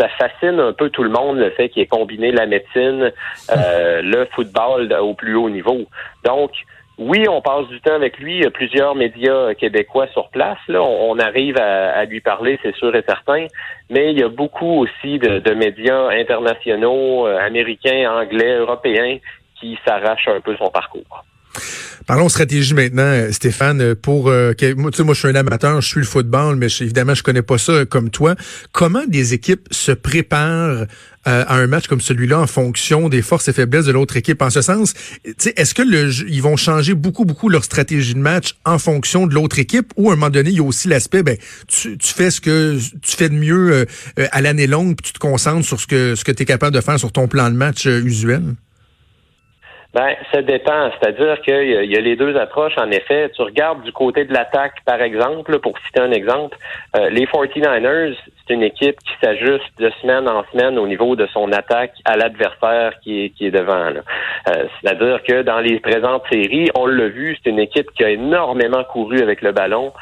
Ça 0.00 0.08
fascine 0.18 0.58
un 0.58 0.72
peu 0.72 0.90
tout 0.90 1.02
le 1.02 1.10
monde, 1.10 1.38
le 1.38 1.50
fait 1.50 1.68
qu'il 1.68 1.82
ait 1.82 1.86
combiné 1.86 2.32
la 2.32 2.46
médecine, 2.46 3.12
euh, 3.56 4.02
le 4.02 4.26
football 4.32 4.92
au 5.00 5.14
plus 5.14 5.36
haut 5.36 5.50
niveau. 5.50 5.86
Donc, 6.24 6.50
oui, 6.98 7.28
on 7.28 7.40
passe 7.40 7.68
du 7.68 7.80
temps 7.80 7.94
avec 7.94 8.18
lui. 8.18 8.38
Il 8.38 8.42
y 8.42 8.46
a 8.46 8.50
plusieurs 8.50 8.96
médias 8.96 9.54
québécois 9.54 10.08
sur 10.08 10.30
place. 10.30 10.58
Là, 10.66 10.82
on, 10.82 11.16
arrive 11.20 11.56
à, 11.56 12.04
lui 12.06 12.20
parler, 12.20 12.58
c'est 12.60 12.74
sûr 12.74 12.94
et 12.96 13.04
certain. 13.06 13.46
Mais 13.88 14.10
il 14.10 14.18
y 14.18 14.24
a 14.24 14.28
beaucoup 14.28 14.82
aussi 14.82 15.20
de, 15.20 15.38
de 15.38 15.54
médias 15.54 16.08
internationaux, 16.08 17.28
euh, 17.28 17.38
américains, 17.38 18.10
anglais, 18.10 18.56
européens, 18.56 19.18
qui 19.60 19.78
s'arrache 19.84 20.28
un 20.28 20.40
peu 20.40 20.56
son 20.56 20.70
parcours. 20.70 21.24
Parlons 22.06 22.30
stratégie 22.30 22.72
maintenant, 22.72 23.02
euh, 23.02 23.32
Stéphane. 23.32 23.82
Euh, 23.82 23.94
pour 23.94 24.28
euh, 24.28 24.54
moi, 24.76 24.90
moi, 24.98 25.14
je 25.14 25.18
suis 25.18 25.28
un 25.28 25.34
amateur, 25.34 25.80
je 25.82 25.88
suis 25.88 26.00
le 26.00 26.06
football, 26.06 26.56
mais 26.56 26.68
évidemment, 26.80 27.14
je 27.14 27.22
connais 27.22 27.42
pas 27.42 27.58
ça 27.58 27.84
comme 27.84 28.08
toi. 28.08 28.34
Comment 28.72 29.04
des 29.06 29.34
équipes 29.34 29.68
se 29.70 29.92
préparent 29.92 30.86
à 31.24 31.56
un 31.56 31.66
match 31.66 31.88
comme 31.88 32.00
celui-là 32.00 32.40
en 32.40 32.46
fonction 32.46 33.10
des 33.10 33.20
forces 33.20 33.48
et 33.48 33.52
faiblesses 33.52 33.84
de 33.84 33.92
l'autre 33.92 34.16
équipe? 34.16 34.40
En 34.40 34.48
ce 34.48 34.62
sens, 34.62 34.94
est-ce 35.24 35.74
que 35.74 35.82
le, 35.82 36.10
ils 36.26 36.40
vont 36.40 36.56
changer 36.56 36.94
beaucoup, 36.94 37.26
beaucoup 37.26 37.50
leur 37.50 37.64
stratégie 37.64 38.14
de 38.14 38.18
match 38.18 38.54
en 38.64 38.78
fonction 38.78 39.26
de 39.26 39.34
l'autre 39.34 39.58
équipe, 39.58 39.92
ou 39.96 40.08
à 40.08 40.14
un 40.14 40.16
moment 40.16 40.30
donné, 40.30 40.48
il 40.48 40.56
y 40.56 40.60
a 40.60 40.62
aussi 40.62 40.88
l'aspect, 40.88 41.22
ben, 41.22 41.36
tu, 41.66 41.98
tu, 41.98 42.14
fais 42.14 42.30
ce 42.30 42.40
que 42.40 42.78
tu 43.02 43.16
fais 43.16 43.28
de 43.28 43.34
mieux 43.34 43.84
à 44.16 44.40
l'année 44.40 44.66
longue, 44.66 44.96
puis 44.96 45.08
tu 45.08 45.12
te 45.12 45.18
concentres 45.18 45.66
sur 45.66 45.78
ce 45.78 45.86
que 45.86 46.14
ce 46.14 46.24
que 46.24 46.32
tu 46.32 46.44
es 46.44 46.46
capable 46.46 46.74
de 46.74 46.80
faire 46.80 46.98
sur 46.98 47.12
ton 47.12 47.28
plan 47.28 47.50
de 47.50 47.56
match 47.56 47.84
usuel? 47.84 48.54
Ben, 49.94 50.14
ça 50.32 50.42
dépend. 50.42 50.90
C'est-à-dire 50.92 51.40
qu'il 51.40 51.90
y, 51.90 51.96
a 51.96 52.00
les 52.00 52.14
deux 52.14 52.36
approches. 52.36 52.76
En 52.76 52.90
effet, 52.90 53.30
tu 53.34 53.40
regardes 53.40 53.82
du 53.82 53.92
côté 53.92 54.26
de 54.26 54.34
l'attaque, 54.34 54.84
par 54.84 55.00
exemple, 55.00 55.58
pour 55.60 55.78
citer 55.86 56.00
un 56.00 56.12
exemple, 56.12 56.58
euh, 56.96 57.08
les 57.08 57.24
49ers, 57.24 58.14
c'est 58.46 58.54
une 58.54 58.62
équipe 58.62 58.96
qui 59.00 59.12
s'ajuste 59.22 59.78
de 59.78 59.90
semaine 60.02 60.28
en 60.28 60.44
semaine 60.52 60.78
au 60.78 60.86
niveau 60.86 61.16
de 61.16 61.26
son 61.28 61.52
attaque 61.52 61.94
à 62.04 62.16
l'adversaire 62.16 63.00
qui 63.00 63.24
est, 63.24 63.30
qui 63.30 63.46
est 63.46 63.50
devant. 63.50 63.92
Euh, 63.94 64.64
C'est-à-dire 64.82 65.22
que 65.22 65.40
dans 65.42 65.60
les 65.60 65.80
présentes 65.80 66.24
séries, 66.30 66.68
on 66.74 66.86
l'a 66.86 67.08
vu, 67.08 67.38
c'est 67.42 67.48
une 67.48 67.58
équipe 67.58 67.90
qui 67.92 68.04
a 68.04 68.10
énormément 68.10 68.84
couru 68.84 69.22
avec 69.22 69.40
le 69.40 69.52
ballon, 69.52 69.92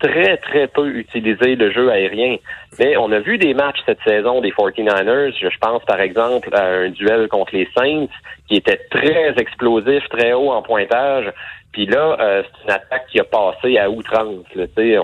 très, 0.00 0.36
très 0.38 0.66
peu 0.66 0.88
utilisé 0.88 1.56
le 1.56 1.72
jeu 1.72 1.90
aérien. 1.90 2.36
Mais 2.78 2.96
on 2.96 3.10
a 3.12 3.20
vu 3.20 3.38
des 3.38 3.54
matchs 3.54 3.78
cette 3.86 4.02
saison 4.06 4.40
des 4.40 4.50
49ers. 4.50 5.32
Je 5.38 5.58
pense 5.58 5.82
par 5.84 6.00
exemple 6.00 6.48
à 6.54 6.64
un 6.64 6.90
duel 6.90 7.28
contre 7.28 7.54
les 7.54 7.68
Saints 7.76 8.06
qui 8.48 8.56
était 8.56 8.80
très 8.90 9.34
explosif, 9.36 10.08
très 10.08 10.32
haut 10.32 10.52
en 10.52 10.62
pointage. 10.62 11.32
Puis 11.72 11.86
là, 11.86 12.16
euh, 12.20 12.42
c'est 12.44 12.64
une 12.64 12.70
attaque 12.70 13.06
qui 13.10 13.20
a 13.20 13.24
passé 13.24 13.78
à 13.78 13.90
outrance. 13.90 14.44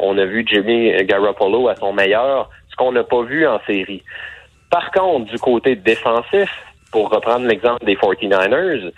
on 0.02 0.18
a 0.18 0.24
vu 0.24 0.44
Jimmy 0.46 0.92
Garoppolo 1.04 1.68
à 1.68 1.74
son 1.74 1.92
meilleur, 1.92 2.48
ce 2.70 2.76
qu'on 2.76 2.92
n'a 2.92 3.02
pas 3.02 3.22
vu 3.22 3.46
en 3.46 3.60
série. 3.66 4.02
Par 4.70 4.92
contre, 4.92 5.32
du 5.32 5.38
côté 5.38 5.74
défensif, 5.74 6.48
pour 6.92 7.10
reprendre 7.10 7.46
l'exemple 7.46 7.84
des 7.84 7.96
49ers, 7.96 8.92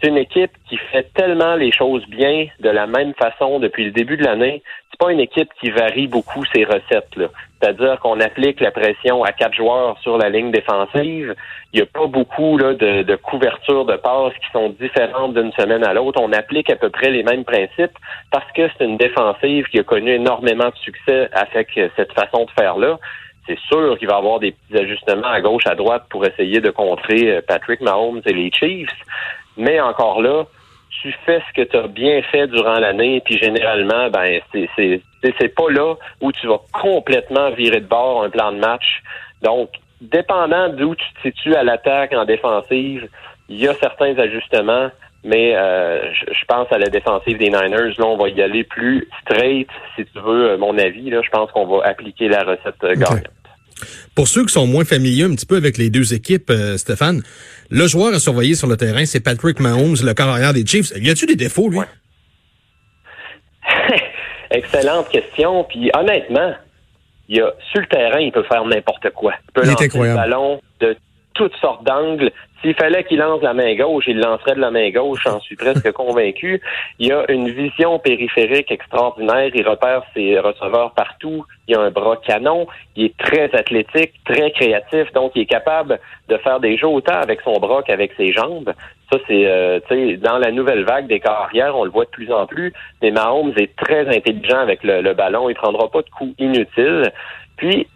c'est 0.00 0.08
une 0.08 0.16
équipe 0.16 0.52
qui 0.68 0.76
fait 0.76 1.12
tellement 1.14 1.54
les 1.54 1.72
choses 1.72 2.06
bien 2.08 2.46
de 2.60 2.70
la 2.70 2.86
même 2.86 3.14
façon 3.14 3.58
depuis 3.58 3.84
le 3.84 3.90
début 3.90 4.16
de 4.16 4.24
l'année. 4.24 4.62
C'est 5.00 5.06
pas 5.06 5.12
une 5.12 5.20
équipe 5.20 5.50
qui 5.60 5.70
varie 5.70 6.08
beaucoup 6.08 6.44
ses 6.52 6.64
recettes. 6.64 7.14
Là. 7.14 7.28
C'est-à-dire 7.60 8.00
qu'on 8.00 8.18
applique 8.18 8.60
la 8.60 8.72
pression 8.72 9.22
à 9.22 9.30
quatre 9.30 9.54
joueurs 9.54 9.96
sur 10.00 10.18
la 10.18 10.28
ligne 10.28 10.50
défensive. 10.50 11.36
Il 11.72 11.76
n'y 11.76 11.82
a 11.82 11.86
pas 11.86 12.08
beaucoup 12.08 12.58
là, 12.58 12.74
de, 12.74 13.02
de 13.02 13.16
couvertures 13.16 13.84
de 13.84 13.96
passes 13.96 14.34
qui 14.34 14.50
sont 14.52 14.70
différentes 14.70 15.34
d'une 15.34 15.52
semaine 15.52 15.84
à 15.84 15.94
l'autre. 15.94 16.20
On 16.20 16.32
applique 16.32 16.68
à 16.68 16.74
peu 16.74 16.90
près 16.90 17.10
les 17.10 17.22
mêmes 17.22 17.44
principes 17.44 17.96
parce 18.32 18.50
que 18.52 18.62
c'est 18.76 18.84
une 18.84 18.96
défensive 18.96 19.66
qui 19.66 19.78
a 19.78 19.84
connu 19.84 20.10
énormément 20.10 20.68
de 20.68 20.76
succès 20.76 21.28
avec 21.32 21.68
cette 21.94 22.12
façon 22.12 22.46
de 22.46 22.50
faire-là 22.60 22.98
c'est 23.48 23.58
sûr 23.60 23.98
qu'il 23.98 24.08
va 24.08 24.16
y 24.16 24.18
avoir 24.18 24.40
des 24.40 24.52
petits 24.52 24.82
ajustements 24.82 25.26
à 25.26 25.40
gauche, 25.40 25.66
à 25.66 25.74
droite 25.74 26.04
pour 26.10 26.24
essayer 26.26 26.60
de 26.60 26.70
contrer 26.70 27.30
euh, 27.30 27.40
Patrick 27.46 27.80
Mahomes 27.80 28.20
et 28.26 28.32
les 28.32 28.50
Chiefs. 28.52 28.90
Mais 29.56 29.80
encore 29.80 30.20
là, 30.20 30.44
tu 31.02 31.14
fais 31.24 31.40
ce 31.48 31.54
que 31.54 31.68
tu 31.68 31.76
as 31.76 31.86
bien 31.86 32.22
fait 32.22 32.46
durant 32.48 32.78
l'année, 32.78 33.20
puis 33.24 33.38
généralement, 33.38 34.10
ben 34.10 34.40
c'est 34.52 34.68
c'est 34.76 35.54
pas 35.54 35.70
là 35.70 35.94
où 36.20 36.32
tu 36.32 36.46
vas 36.46 36.60
complètement 36.72 37.50
virer 37.50 37.80
de 37.80 37.86
bord 37.86 38.22
un 38.22 38.30
plan 38.30 38.52
de 38.52 38.58
match. 38.58 39.02
Donc, 39.42 39.70
dépendant 40.00 40.68
d'où 40.68 40.94
tu 40.94 41.04
te 41.14 41.20
situes 41.22 41.54
à 41.54 41.62
l'attaque, 41.62 42.12
en 42.12 42.24
défensive, 42.24 43.08
il 43.48 43.60
y 43.60 43.68
a 43.68 43.74
certains 43.74 44.16
ajustements, 44.18 44.90
mais 45.24 45.56
euh, 45.56 46.12
je, 46.12 46.44
pense 46.46 46.70
à 46.70 46.78
la 46.78 46.88
défensive 46.88 47.38
des 47.38 47.46
Niners. 47.50 47.94
Là, 47.98 48.06
on 48.06 48.16
va 48.16 48.28
y 48.28 48.40
aller 48.42 48.64
plus 48.64 49.08
straight, 49.22 49.68
si 49.96 50.04
tu 50.04 50.20
veux, 50.20 50.56
mon 50.56 50.76
avis. 50.78 51.10
Là, 51.10 51.20
je 51.22 51.30
pense 51.30 51.50
qu'on 51.52 51.66
va 51.66 51.86
appliquer 51.86 52.28
la 52.28 52.44
recette 52.44 52.82
euh, 52.84 52.94
gagnante. 52.94 53.28
Pour 54.14 54.28
ceux 54.28 54.44
qui 54.44 54.52
sont 54.52 54.66
moins 54.66 54.84
familiers 54.84 55.24
un 55.24 55.34
petit 55.34 55.46
peu 55.46 55.56
avec 55.56 55.78
les 55.78 55.90
deux 55.90 56.14
équipes, 56.14 56.50
euh, 56.50 56.76
Stéphane, 56.76 57.22
le 57.70 57.86
joueur 57.86 58.14
à 58.14 58.18
surveiller 58.18 58.54
sur 58.54 58.66
le 58.66 58.76
terrain, 58.76 59.04
c'est 59.04 59.20
Patrick 59.20 59.60
Mahomes, 59.60 59.96
le 60.02 60.14
carrière 60.14 60.52
des 60.52 60.66
Chiefs. 60.66 60.92
Y 60.96 61.10
a-tu 61.10 61.26
des 61.26 61.36
défauts, 61.36 61.68
lui? 61.68 61.80
Excellente 64.50 65.08
question. 65.10 65.64
Puis 65.64 65.90
honnêtement, 65.94 66.54
il 67.28 67.36
y 67.36 67.40
a, 67.40 67.52
sur 67.70 67.80
le 67.80 67.86
terrain, 67.86 68.20
il 68.20 68.32
peut 68.32 68.44
faire 68.44 68.64
n'importe 68.64 69.10
quoi. 69.10 69.34
Il 69.48 69.52
peut 69.52 69.66
lancer 69.66 69.88
le 69.92 70.14
ballon 70.14 70.60
de 70.80 70.96
toutes 71.34 71.54
sortes 71.56 71.84
d'angles. 71.84 72.32
S'il 72.60 72.74
fallait 72.74 73.04
qu'il 73.04 73.18
lance 73.18 73.40
la 73.40 73.54
main 73.54 73.74
gauche, 73.76 74.04
il 74.08 74.18
lancerait 74.18 74.56
de 74.56 74.60
la 74.60 74.72
main 74.72 74.90
gauche, 74.90 75.20
j'en 75.24 75.38
suis 75.40 75.54
presque 75.54 75.92
convaincu. 75.92 76.60
Il 76.98 77.12
a 77.12 77.30
une 77.30 77.48
vision 77.50 78.00
périphérique 78.00 78.72
extraordinaire, 78.72 79.50
il 79.54 79.66
repère 79.66 80.02
ses 80.12 80.40
receveurs 80.40 80.92
partout, 80.92 81.44
il 81.68 81.76
a 81.76 81.80
un 81.80 81.90
bras 81.90 82.16
canon, 82.16 82.66
il 82.96 83.06
est 83.06 83.16
très 83.16 83.54
athlétique, 83.54 84.12
très 84.24 84.50
créatif, 84.50 85.12
donc 85.12 85.32
il 85.36 85.42
est 85.42 85.46
capable 85.46 86.00
de 86.28 86.36
faire 86.38 86.58
des 86.58 86.76
jeux 86.76 86.88
autant 86.88 87.20
avec 87.20 87.40
son 87.42 87.58
bras 87.60 87.82
qu'avec 87.84 88.12
ses 88.16 88.32
jambes. 88.32 88.72
Ça, 89.12 89.18
c'est 89.28 89.46
euh, 89.46 89.78
dans 90.18 90.38
la 90.38 90.50
nouvelle 90.50 90.84
vague 90.84 91.06
des 91.06 91.20
carrières, 91.20 91.76
on 91.76 91.84
le 91.84 91.90
voit 91.90 92.04
de 92.06 92.10
plus 92.10 92.32
en 92.32 92.46
plus. 92.46 92.72
Mais 93.00 93.12
Mahomes 93.12 93.54
est 93.56 93.74
très 93.76 94.08
intelligent 94.08 94.58
avec 94.58 94.82
le, 94.82 95.00
le 95.00 95.14
ballon, 95.14 95.48
il 95.48 95.54
prendra 95.54 95.88
pas 95.88 96.02
de 96.02 96.10
coups 96.10 96.34
inutiles. 96.38 97.12
Puis, 97.56 97.86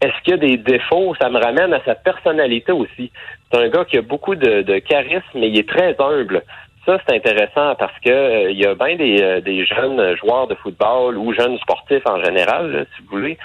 est-ce 0.00 0.12
qu'il 0.22 0.30
y 0.30 0.34
a 0.34 0.36
des 0.36 0.56
défauts? 0.56 1.14
Ça 1.20 1.28
me 1.28 1.38
ramène 1.38 1.72
à 1.72 1.82
sa 1.84 1.94
personnalité 1.94 2.72
aussi. 2.72 3.10
C'est 3.50 3.58
un 3.58 3.68
gars 3.68 3.84
qui 3.84 3.96
a 3.96 4.02
beaucoup 4.02 4.34
de, 4.34 4.78
charisme, 4.80 5.24
mais 5.34 5.48
il 5.48 5.58
est 5.58 5.68
très 5.68 5.96
humble. 5.98 6.42
Ça, 6.84 6.98
c'est 7.06 7.16
intéressant 7.16 7.74
parce 7.74 7.98
que 8.00 8.10
euh, 8.10 8.50
il 8.50 8.58
y 8.58 8.64
a 8.64 8.74
bien 8.74 8.96
des, 8.96 9.20
euh, 9.20 9.40
des, 9.40 9.66
jeunes 9.66 10.16
joueurs 10.16 10.46
de 10.46 10.54
football 10.54 11.18
ou 11.18 11.34
jeunes 11.34 11.58
sportifs 11.58 12.06
en 12.06 12.22
général, 12.24 12.86
si 12.96 13.02
vous 13.02 13.18
voulez, 13.18 13.38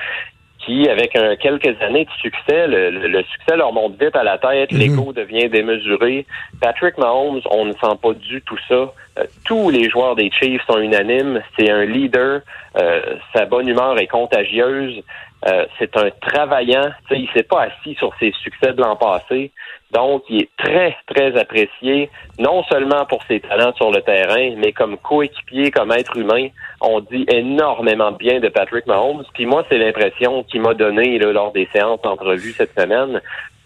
qui, 0.65 0.87
avec 0.89 1.15
un, 1.15 1.35
quelques 1.35 1.81
années 1.81 2.05
de 2.05 2.11
succès, 2.21 2.67
le, 2.67 2.89
le, 2.89 3.23
succès 3.23 3.55
leur 3.57 3.73
monte 3.73 4.01
vite 4.01 4.15
à 4.15 4.23
la 4.23 4.37
tête, 4.37 4.71
Mhm. 4.71 4.79
l'ego 4.79 5.13
devient 5.13 5.49
démesuré. 5.49 6.25
Patrick 6.61 6.97
Mahomes, 6.97 7.41
on 7.51 7.65
ne 7.65 7.73
sent 7.73 7.97
pas 8.01 8.13
du 8.13 8.41
tout 8.41 8.57
ça. 8.67 8.93
Euh, 9.19 9.25
tous 9.45 9.69
les 9.69 9.89
joueurs 9.89 10.15
des 10.15 10.31
Chiefs 10.31 10.65
sont 10.65 10.79
unanimes. 10.79 11.41
C'est 11.57 11.69
un 11.69 11.85
leader. 11.85 12.41
Euh, 12.77 13.01
sa 13.35 13.45
bonne 13.45 13.67
humeur 13.67 13.99
est 13.99 14.07
contagieuse. 14.07 15.01
Euh, 15.47 15.65
c'est 15.77 15.95
un 15.97 16.09
travaillant. 16.21 16.89
Tu 17.09 17.15
sais, 17.15 17.21
il 17.21 17.29
s'est 17.35 17.43
pas 17.43 17.63
assis 17.63 17.95
sur 17.95 18.13
ses 18.19 18.31
succès 18.43 18.73
de 18.73 18.81
l'an 18.81 18.95
passé. 18.95 19.51
Donc, 19.93 20.23
il 20.29 20.41
est 20.43 20.49
très, 20.57 20.95
très 21.07 21.37
apprécié, 21.39 22.09
non 22.39 22.63
seulement 22.63 23.05
pour 23.05 23.21
ses 23.27 23.39
talents 23.39 23.73
sur 23.75 23.91
le 23.91 24.01
terrain, 24.01 24.55
mais 24.57 24.71
comme 24.71 24.97
coéquipier, 24.97 25.69
comme 25.71 25.91
être 25.91 26.17
humain. 26.17 26.47
On 26.81 26.99
dit 26.99 27.25
énormément 27.31 28.11
bien 28.11 28.39
de 28.39 28.49
Patrick 28.49 28.87
Mahomes. 28.87 29.23
Puis 29.33 29.45
moi, 29.45 29.63
c'est 29.69 29.77
l'impression 29.77 30.43
qu'il 30.43 30.61
m'a 30.61 30.73
donné 30.73 31.19
là, 31.19 31.31
lors 31.31 31.51
des 31.51 31.67
séances 31.73 32.01
d'entrevue 32.01 32.53
cette 32.53 32.77
semaine. 32.79 33.21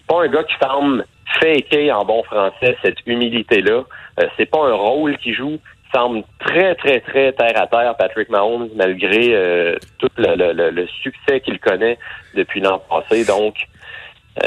Pas 0.07 0.23
un 0.23 0.27
gars 0.27 0.43
qui 0.43 0.55
semble 0.61 1.05
faker 1.39 1.91
en 1.91 2.05
bon 2.05 2.23
français 2.23 2.77
cette 2.81 3.05
humilité-là. 3.05 3.83
Euh, 4.19 4.27
c'est 4.37 4.45
pas 4.45 4.65
un 4.67 4.73
rôle 4.73 5.17
qu'il 5.17 5.33
joue. 5.33 5.57
Semble 5.95 6.23
très, 6.39 6.75
très, 6.75 6.99
très 6.99 7.31
terre 7.31 7.61
à 7.61 7.67
terre, 7.67 7.95
Patrick 7.97 8.27
Mahomes, 8.29 8.67
malgré 8.75 9.33
euh, 9.33 9.77
tout 9.99 10.09
le, 10.17 10.35
le- 10.35 10.69
le- 10.71 10.87
succès 11.01 11.39
qu'il 11.39 11.59
connaît 11.59 11.97
depuis 12.35 12.59
l'an 12.59 12.79
passé. 12.89 13.23
Donc, 13.25 13.55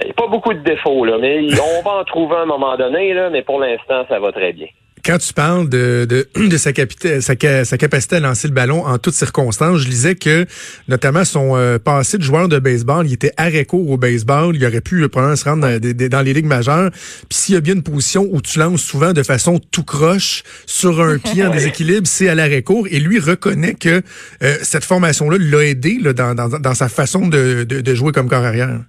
il 0.02 0.06
n'y 0.06 0.10
a 0.10 0.14
pas 0.14 0.28
beaucoup 0.28 0.54
de 0.54 0.62
défauts, 0.62 1.04
là, 1.04 1.16
mais 1.20 1.40
on 1.78 1.82
va 1.82 1.90
en 2.00 2.04
trouver 2.04 2.36
à 2.36 2.40
un 2.42 2.46
moment 2.46 2.76
donné, 2.76 3.12
là, 3.14 3.30
mais 3.30 3.42
pour 3.42 3.60
l'instant, 3.60 4.04
ça 4.08 4.18
va 4.20 4.32
très 4.32 4.52
bien. 4.52 4.66
Quand 5.02 5.16
tu 5.16 5.32
parles 5.32 5.70
de, 5.70 6.04
de, 6.06 6.28
de 6.48 6.56
sa, 6.58 6.72
capita- 6.72 7.22
sa, 7.22 7.32
ca- 7.40 7.64
sa 7.64 7.78
capacité 7.78 8.16
à 8.16 8.20
lancer 8.20 8.48
le 8.48 8.52
ballon 8.52 8.84
en 8.84 8.98
toutes 8.98 9.14
circonstances, 9.14 9.78
je 9.78 9.88
lisais 9.88 10.14
que 10.14 10.44
notamment 10.88 11.24
son 11.24 11.56
euh, 11.56 11.78
passé 11.78 12.18
de 12.18 12.22
joueur 12.22 12.48
de 12.48 12.58
baseball, 12.58 13.06
il 13.06 13.14
était 13.14 13.32
arrêt 13.38 13.64
court 13.64 13.88
au 13.90 13.96
baseball, 13.96 14.54
il 14.54 14.62
aurait 14.66 14.82
pu 14.82 15.02
euh, 15.02 15.08
probablement 15.08 15.36
se 15.36 15.44
rendre 15.48 15.78
dans 16.08 16.20
les 16.22 16.32
ligues 16.34 16.44
majeures. 16.44 16.90
Puis 16.92 17.38
s'il 17.38 17.54
y 17.54 17.58
a 17.58 17.62
bien 17.62 17.76
une 17.76 17.82
position 17.82 18.26
où 18.30 18.42
tu 18.42 18.58
lances 18.58 18.82
souvent 18.82 19.14
de 19.14 19.22
façon 19.22 19.58
tout 19.72 19.84
croche 19.84 20.42
sur 20.66 21.00
un 21.00 21.16
pied 21.24 21.46
en 21.46 21.50
déséquilibre, 21.50 22.06
c'est 22.06 22.28
à 22.28 22.34
l'arrêt 22.34 22.62
court. 22.62 22.86
Et 22.90 23.00
lui 23.00 23.20
reconnaît 23.20 23.72
que 23.74 24.02
euh, 24.42 24.54
cette 24.60 24.84
formation-là 24.84 25.38
l'a 25.40 25.64
aidé 25.64 25.96
là, 25.98 26.12
dans, 26.12 26.34
dans, 26.34 26.48
dans 26.58 26.74
sa 26.74 26.90
façon 26.90 27.26
de, 27.26 27.64
de, 27.64 27.80
de 27.80 27.94
jouer 27.94 28.12
comme 28.12 28.28
corps 28.28 28.44
arrière. 28.44 28.80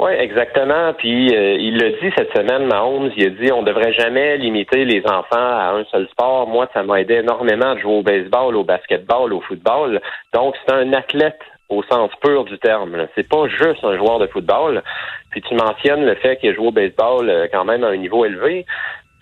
Oui, 0.00 0.12
exactement. 0.12 0.92
Puis 0.94 1.34
euh, 1.34 1.54
il 1.58 1.76
l'a 1.76 1.90
dit 1.90 2.14
cette 2.16 2.32
semaine, 2.36 2.66
Mahomes, 2.66 3.10
il 3.16 3.26
a 3.26 3.30
dit 3.30 3.50
on 3.52 3.62
devrait 3.64 3.92
jamais 3.92 4.36
limiter 4.36 4.84
les 4.84 5.02
enfants 5.06 5.24
à 5.32 5.72
un 5.74 5.84
seul 5.90 6.06
sport. 6.08 6.46
Moi, 6.46 6.68
ça 6.72 6.84
m'a 6.84 7.00
aidé 7.00 7.14
énormément 7.14 7.74
de 7.74 7.80
jouer 7.80 7.94
au 7.94 8.02
baseball, 8.02 8.54
au 8.54 8.62
basketball, 8.62 9.32
au 9.32 9.40
football. 9.40 10.00
Donc, 10.32 10.54
c'est 10.64 10.72
un 10.72 10.92
athlète 10.92 11.40
au 11.68 11.82
sens 11.82 12.10
pur 12.22 12.44
du 12.44 12.58
terme. 12.58 13.08
C'est 13.14 13.28
pas 13.28 13.46
juste 13.48 13.82
un 13.84 13.96
joueur 13.96 14.20
de 14.20 14.26
football. 14.28 14.82
Puis 15.30 15.42
tu 15.42 15.54
mentionnes 15.54 16.04
le 16.06 16.14
fait 16.14 16.36
qu'il 16.36 16.50
a 16.50 16.54
joué 16.54 16.68
au 16.68 16.72
baseball 16.72 17.28
euh, 17.28 17.46
quand 17.52 17.64
même 17.64 17.82
à 17.82 17.88
un 17.88 17.96
niveau 17.96 18.24
élevé. 18.24 18.64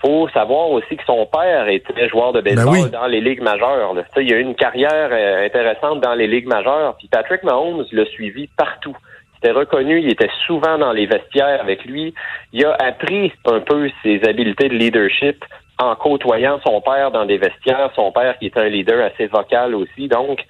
faut 0.00 0.28
savoir 0.28 0.70
aussi 0.70 0.96
que 0.96 1.04
son 1.06 1.26
père 1.26 1.68
était 1.68 2.08
joueur 2.08 2.32
de 2.34 2.42
baseball 2.42 2.64
Ben 2.66 2.84
oui. 2.84 2.90
dans 2.90 3.06
les 3.06 3.20
ligues 3.22 3.42
majeures. 3.42 3.94
là. 3.94 4.02
Il 4.18 4.32
a 4.32 4.36
eu 4.36 4.42
une 4.42 4.54
carrière 4.54 5.08
euh, 5.10 5.46
intéressante 5.46 6.00
dans 6.02 6.14
les 6.14 6.26
ligues 6.26 6.46
majeures. 6.46 6.96
Puis 6.98 7.08
Patrick 7.08 7.42
Mahomes 7.42 7.84
l'a 7.92 8.04
suivi 8.06 8.48
partout. 8.58 8.96
C'était 9.36 9.52
reconnu, 9.52 10.00
il 10.00 10.10
était 10.10 10.30
souvent 10.46 10.78
dans 10.78 10.92
les 10.92 11.06
vestiaires 11.06 11.60
avec 11.60 11.84
lui. 11.84 12.14
Il 12.52 12.64
a 12.64 12.74
appris 12.74 13.32
un 13.44 13.60
peu 13.60 13.90
ses 14.02 14.22
habiletés 14.26 14.68
de 14.68 14.74
leadership 14.74 15.44
en 15.78 15.94
côtoyant 15.94 16.58
son 16.66 16.80
père 16.80 17.10
dans 17.10 17.26
des 17.26 17.36
vestiaires, 17.36 17.90
son 17.94 18.12
père 18.12 18.38
qui 18.38 18.46
est 18.46 18.56
un 18.56 18.68
leader 18.68 19.04
assez 19.04 19.26
vocal 19.26 19.74
aussi. 19.74 20.08
Donc, 20.08 20.40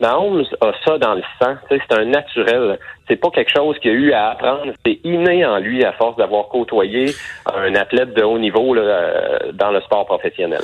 Mahomes 0.00 0.44
a 0.60 0.72
ça 0.84 0.98
dans 0.98 1.14
le 1.14 1.22
sang. 1.40 1.54
C'est 1.68 1.92
un 1.94 2.04
naturel. 2.04 2.78
C'est 3.08 3.16
pas 3.16 3.30
quelque 3.30 3.50
chose 3.54 3.76
qu'il 3.80 3.92
a 3.92 3.94
eu 3.94 4.12
à 4.12 4.30
apprendre. 4.30 4.72
C'est 4.84 4.98
inné 5.04 5.46
en 5.46 5.58
lui 5.58 5.84
à 5.84 5.92
force 5.92 6.16
d'avoir 6.16 6.48
côtoyé 6.48 7.14
un 7.46 7.74
athlète 7.74 8.14
de 8.14 8.22
haut 8.22 8.38
niveau 8.38 8.74
là, 8.74 8.82
euh, 8.82 9.52
dans 9.54 9.70
le 9.70 9.80
sport 9.80 10.04
professionnel. 10.06 10.60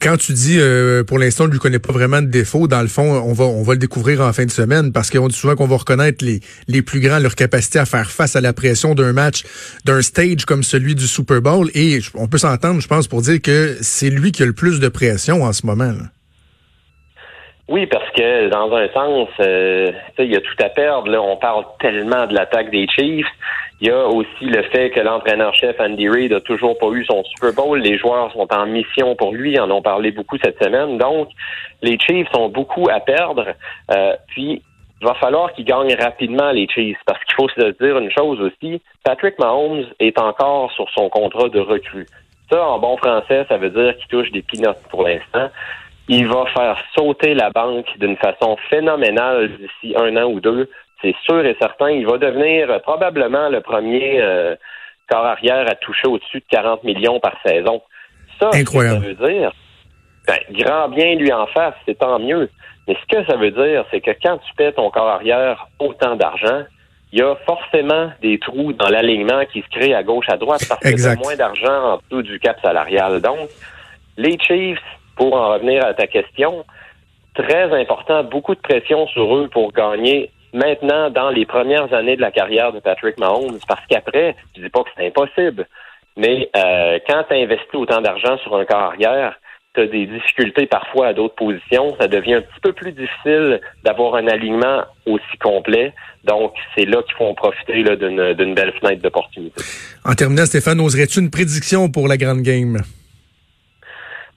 Quand 0.00 0.16
tu 0.16 0.32
dis, 0.32 0.58
euh, 0.58 1.04
pour 1.04 1.18
l'instant, 1.18 1.44
on 1.44 1.46
ne 1.48 1.52
lui 1.52 1.58
connaît 1.58 1.78
pas 1.78 1.92
vraiment 1.92 2.22
de 2.22 2.26
défaut, 2.26 2.66
dans 2.66 2.80
le 2.80 2.88
fond, 2.88 3.02
on 3.02 3.34
va, 3.34 3.44
on 3.44 3.62
va 3.62 3.74
le 3.74 3.78
découvrir 3.78 4.22
en 4.22 4.32
fin 4.32 4.46
de 4.46 4.50
semaine 4.50 4.90
parce 4.92 5.10
qu'on 5.10 5.28
dit 5.28 5.36
souvent 5.36 5.54
qu'on 5.54 5.66
va 5.66 5.76
reconnaître 5.76 6.24
les, 6.24 6.40
les 6.66 6.82
plus 6.82 7.00
grands, 7.00 7.18
leur 7.18 7.34
capacité 7.34 7.78
à 7.78 7.84
faire 7.84 8.10
face 8.10 8.36
à 8.36 8.40
la 8.40 8.52
pression 8.52 8.94
d'un 8.94 9.12
match, 9.12 9.44
d'un 9.84 10.02
stage 10.02 10.44
comme 10.46 10.62
celui 10.62 10.94
du 10.94 11.06
Super 11.06 11.42
Bowl. 11.42 11.68
Et 11.74 11.98
on 12.14 12.26
peut 12.26 12.38
s'entendre, 12.38 12.80
je 12.80 12.88
pense, 12.88 13.06
pour 13.06 13.20
dire 13.20 13.40
que 13.40 13.76
c'est 13.82 14.10
lui 14.10 14.32
qui 14.32 14.42
a 14.42 14.46
le 14.46 14.54
plus 14.54 14.80
de 14.80 14.88
pression 14.88 15.42
en 15.44 15.52
ce 15.52 15.66
moment. 15.66 15.92
là. 15.92 16.15
Oui, 17.68 17.86
parce 17.86 18.08
que 18.12 18.48
dans 18.48 18.72
un 18.76 18.88
sens, 18.90 19.28
euh, 19.40 19.90
il 20.20 20.32
y 20.32 20.36
a 20.36 20.40
tout 20.40 20.54
à 20.60 20.68
perdre. 20.68 21.10
Là. 21.10 21.20
On 21.20 21.36
parle 21.36 21.64
tellement 21.80 22.26
de 22.26 22.34
l'attaque 22.34 22.70
des 22.70 22.86
Chiefs. 22.86 23.26
Il 23.80 23.88
y 23.88 23.90
a 23.90 24.06
aussi 24.06 24.44
le 24.44 24.62
fait 24.62 24.90
que 24.90 25.00
l'entraîneur-chef 25.00 25.76
Andy 25.80 26.08
Reid 26.08 26.32
a 26.32 26.40
toujours 26.40 26.78
pas 26.78 26.86
eu 26.92 27.04
son 27.04 27.24
Super 27.24 27.52
Bowl. 27.52 27.80
Les 27.80 27.98
joueurs 27.98 28.32
sont 28.32 28.46
en 28.54 28.66
mission 28.66 29.16
pour 29.16 29.32
lui. 29.32 29.52
Ils 29.54 29.60
en 29.60 29.70
ont 29.72 29.82
parlé 29.82 30.12
beaucoup 30.12 30.38
cette 30.42 30.62
semaine. 30.62 30.96
Donc, 30.96 31.28
les 31.82 31.98
Chiefs 31.98 32.28
ont 32.36 32.48
beaucoup 32.48 32.88
à 32.88 33.00
perdre. 33.00 33.48
Euh, 33.90 34.16
puis, 34.28 34.62
il 35.00 35.06
va 35.06 35.14
falloir 35.14 35.52
qu'ils 35.52 35.64
gagnent 35.64 35.94
rapidement 35.96 36.52
les 36.52 36.68
Chiefs 36.68 36.98
parce 37.04 37.22
qu'il 37.24 37.34
faut 37.34 37.48
se 37.48 37.72
dire 37.82 37.98
une 37.98 38.12
chose 38.12 38.40
aussi. 38.40 38.80
Patrick 39.04 39.40
Mahomes 39.40 39.86
est 39.98 40.18
encore 40.20 40.70
sur 40.72 40.88
son 40.90 41.08
contrat 41.08 41.48
de 41.48 41.60
recrue. 41.60 42.06
Ça, 42.50 42.64
en 42.64 42.78
bon 42.78 42.96
français, 42.96 43.44
ça 43.48 43.56
veut 43.56 43.70
dire 43.70 43.96
qu'il 43.96 44.06
touche 44.06 44.30
des 44.30 44.42
pinottes 44.42 44.82
pour 44.88 45.02
l'instant 45.02 45.50
il 46.08 46.26
va 46.26 46.44
faire 46.54 46.78
sauter 46.96 47.34
la 47.34 47.50
banque 47.50 47.86
d'une 47.98 48.16
façon 48.16 48.56
phénoménale 48.70 49.50
d'ici 49.58 49.94
un 49.96 50.16
an 50.16 50.30
ou 50.30 50.40
deux. 50.40 50.70
C'est 51.02 51.14
sûr 51.24 51.44
et 51.44 51.56
certain. 51.60 51.90
Il 51.90 52.06
va 52.06 52.18
devenir 52.18 52.70
euh, 52.70 52.78
probablement 52.78 53.48
le 53.48 53.60
premier 53.60 54.20
euh, 54.20 54.56
corps 55.08 55.26
arrière 55.26 55.66
à 55.70 55.74
toucher 55.74 56.08
au-dessus 56.08 56.38
de 56.38 56.44
40 56.50 56.84
millions 56.84 57.20
par 57.20 57.34
saison. 57.44 57.82
Ça, 58.40 58.50
ce 58.52 58.56
que 58.56 58.62
Incroyable. 58.62 59.02
ça 59.02 59.08
veut 59.08 59.32
dire, 59.32 59.52
ben, 60.26 60.38
grand 60.50 60.88
bien 60.88 61.14
lui 61.16 61.32
en 61.32 61.46
face, 61.48 61.74
c'est 61.86 61.98
tant 61.98 62.18
mieux. 62.18 62.48
Mais 62.88 62.96
ce 63.00 63.16
que 63.16 63.24
ça 63.26 63.36
veut 63.36 63.50
dire, 63.50 63.84
c'est 63.90 64.00
que 64.00 64.12
quand 64.22 64.38
tu 64.38 64.54
paies 64.56 64.72
ton 64.72 64.90
corps 64.90 65.08
arrière 65.08 65.68
autant 65.78 66.16
d'argent, 66.16 66.62
il 67.12 67.20
y 67.20 67.22
a 67.22 67.34
forcément 67.46 68.10
des 68.20 68.38
trous 68.38 68.72
dans 68.72 68.88
l'alignement 68.88 69.44
qui 69.52 69.62
se 69.62 69.68
créent 69.68 69.94
à 69.94 70.02
gauche, 70.02 70.26
à 70.28 70.36
droite, 70.36 70.62
parce 70.68 70.80
que 70.80 70.88
Exact. 70.88 71.16
tu 71.16 71.22
moins 71.22 71.36
d'argent 71.36 71.92
en 71.92 71.96
dessous 71.98 72.22
du 72.22 72.38
cap 72.38 72.58
salarial. 72.62 73.20
Donc, 73.20 73.48
les 74.16 74.38
Chiefs, 74.38 74.80
pour 75.16 75.34
en 75.34 75.54
revenir 75.54 75.84
à 75.84 75.94
ta 75.94 76.06
question, 76.06 76.64
très 77.34 77.72
important, 77.78 78.24
beaucoup 78.24 78.54
de 78.54 78.60
pression 78.60 79.06
sur 79.08 79.36
eux 79.36 79.48
pour 79.48 79.72
gagner 79.72 80.30
maintenant 80.52 81.10
dans 81.10 81.30
les 81.30 81.44
premières 81.44 81.92
années 81.92 82.16
de 82.16 82.20
la 82.20 82.30
carrière 82.30 82.72
de 82.72 82.80
Patrick 82.80 83.18
Mahomes, 83.18 83.58
parce 83.68 83.84
qu'après, 83.88 84.34
je 84.56 84.62
dis 84.62 84.68
pas 84.68 84.82
que 84.84 84.90
c'est 84.96 85.06
impossible, 85.06 85.66
mais 86.16 86.48
euh, 86.56 86.98
quand 87.06 87.24
tu 87.28 87.34
investis 87.34 87.74
autant 87.74 88.00
d'argent 88.00 88.38
sur 88.38 88.56
un 88.56 88.64
corps 88.64 88.92
arrière, 88.92 89.34
tu 89.74 89.82
as 89.82 89.86
des 89.86 90.06
difficultés 90.06 90.66
parfois 90.66 91.08
à 91.08 91.12
d'autres 91.12 91.34
positions, 91.34 91.94
ça 92.00 92.08
devient 92.08 92.34
un 92.34 92.40
petit 92.40 92.60
peu 92.62 92.72
plus 92.72 92.92
difficile 92.92 93.60
d'avoir 93.84 94.14
un 94.14 94.26
alignement 94.26 94.84
aussi 95.04 95.36
complet. 95.42 95.92
Donc, 96.24 96.54
c'est 96.74 96.86
là 96.86 97.02
qu'il 97.02 97.14
faut 97.16 97.26
en 97.26 97.34
profiter 97.34 97.82
d'une 97.82 98.54
belle 98.54 98.72
fenêtre 98.80 99.02
d'opportunité. 99.02 99.62
En 100.04 100.14
terminant, 100.14 100.46
Stéphane, 100.46 100.80
oserais-tu 100.80 101.20
une 101.20 101.30
prédiction 101.30 101.90
pour 101.90 102.08
la 102.08 102.16
grande 102.16 102.40
game? 102.40 102.80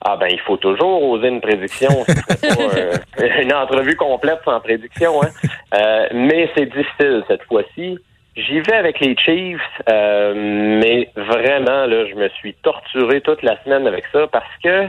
Ah 0.02 0.16
ben 0.16 0.28
il 0.30 0.40
faut 0.40 0.56
toujours 0.56 1.02
oser 1.02 1.28
une 1.28 1.40
prédiction. 1.40 2.04
Pas 2.04 2.46
euh, 2.76 3.42
une 3.42 3.52
entrevue 3.52 3.96
complète 3.96 4.40
sans 4.44 4.58
prédiction, 4.60 5.22
hein. 5.22 5.28
Euh, 5.74 6.06
mais 6.12 6.50
c'est 6.56 6.66
difficile 6.66 7.22
cette 7.28 7.42
fois-ci. 7.44 7.98
J'y 8.36 8.60
vais 8.60 8.74
avec 8.74 9.00
les 9.00 9.16
Chiefs, 9.16 9.60
euh, 9.88 10.32
mais 10.34 11.10
vraiment 11.16 11.86
là, 11.86 12.06
je 12.06 12.14
me 12.14 12.28
suis 12.30 12.54
torturé 12.54 13.20
toute 13.20 13.42
la 13.42 13.62
semaine 13.64 13.86
avec 13.86 14.04
ça 14.12 14.26
parce 14.28 14.56
que 14.62 14.86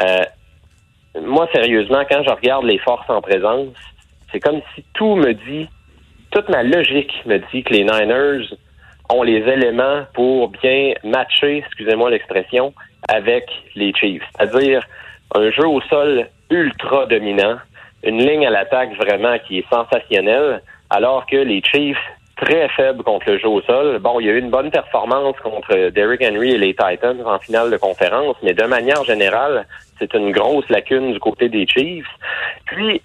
euh, 0.00 0.22
moi 1.20 1.48
sérieusement, 1.52 2.02
quand 2.10 2.22
je 2.24 2.30
regarde 2.30 2.64
les 2.64 2.78
forces 2.78 3.08
en 3.08 3.20
présence, 3.20 3.76
c'est 4.32 4.40
comme 4.40 4.60
si 4.74 4.84
tout 4.94 5.14
me 5.14 5.32
dit, 5.32 5.68
toute 6.30 6.48
ma 6.48 6.62
logique 6.62 7.12
me 7.26 7.38
dit 7.52 7.62
que 7.62 7.74
les 7.74 7.84
Niners 7.84 8.46
ont 9.10 9.22
les 9.22 9.40
éléments 9.40 10.04
pour 10.14 10.48
bien 10.48 10.94
matcher, 11.04 11.58
excusez-moi 11.58 12.10
l'expression, 12.10 12.72
avec 13.08 13.50
les 13.74 13.92
Chiefs. 13.94 14.22
C'est-à-dire 14.36 14.82
un 15.34 15.50
jeu 15.50 15.66
au 15.66 15.80
sol 15.82 16.26
ultra 16.50 17.06
dominant, 17.06 17.56
une 18.04 18.18
ligne 18.18 18.46
à 18.46 18.50
l'attaque 18.50 18.94
vraiment 18.96 19.38
qui 19.46 19.58
est 19.58 19.68
sensationnelle, 19.68 20.62
alors 20.90 21.26
que 21.26 21.36
les 21.36 21.62
Chiefs, 21.62 21.98
très 22.36 22.68
faibles 22.70 23.04
contre 23.04 23.30
le 23.30 23.38
jeu 23.38 23.48
au 23.48 23.62
sol. 23.62 23.98
Bon, 24.00 24.18
il 24.18 24.26
y 24.26 24.30
a 24.30 24.32
eu 24.32 24.38
une 24.38 24.50
bonne 24.50 24.70
performance 24.70 25.36
contre 25.40 25.90
Derrick 25.90 26.22
Henry 26.22 26.52
et 26.52 26.58
les 26.58 26.74
Titans 26.74 27.22
en 27.24 27.38
finale 27.38 27.70
de 27.70 27.76
conférence, 27.76 28.36
mais 28.42 28.52
de 28.52 28.64
manière 28.64 29.04
générale, 29.04 29.66
c'est 29.98 30.12
une 30.14 30.32
grosse 30.32 30.68
lacune 30.68 31.12
du 31.12 31.20
côté 31.20 31.48
des 31.48 31.66
Chiefs. 31.66 32.06
Puis, 32.66 33.00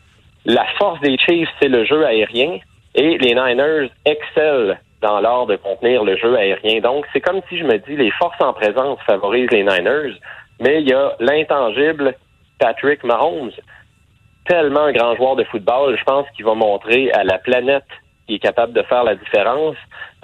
la 0.46 0.66
force 0.78 1.00
des 1.02 1.18
Chiefs, 1.18 1.50
c'est 1.62 1.68
le 1.68 1.86
jeu 1.86 2.06
aérien, 2.06 2.58
et 2.96 3.18
les 3.20 3.36
Niners 3.36 3.92
excellent 4.06 4.76
dans 5.08 5.20
l'art 5.22 5.46
de 5.46 5.56
contenir 5.56 6.04
le 6.04 6.18
jeu 6.18 6.36
aérien. 6.36 6.82
Donc, 6.82 7.06
c'est 7.14 7.22
comme 7.22 7.42
si 7.48 7.58
je 7.58 7.64
me 7.64 7.78
dis, 7.78 7.96
les 7.96 8.12
forces 8.12 8.42
en 8.42 8.54
présence 8.54 9.00
favorisent 9.06 9.52
les 9.52 9.64
Niners, 9.64 10.20
mais 10.60 10.82
il 10.82 10.90
y 10.90 10.94
a 10.94 11.16
l'intangible 11.20 12.16
Patrick 12.60 13.04
Mahomes. 13.04 13.52
tellement 14.46 14.92
grand 14.92 15.16
joueur 15.16 15.36
de 15.36 15.44
football. 15.46 15.98
Je 15.98 16.04
pense 16.04 16.26
qu'il 16.36 16.46
va 16.46 16.56
montrer 16.56 17.12
à 17.12 17.24
la 17.24 17.38
planète 17.38 17.86
qu'il 18.26 18.36
est 18.36 18.40
capable 18.40 18.74
de 18.74 18.82
faire 18.84 19.04
la 19.04 19.16
différence. 19.16 19.76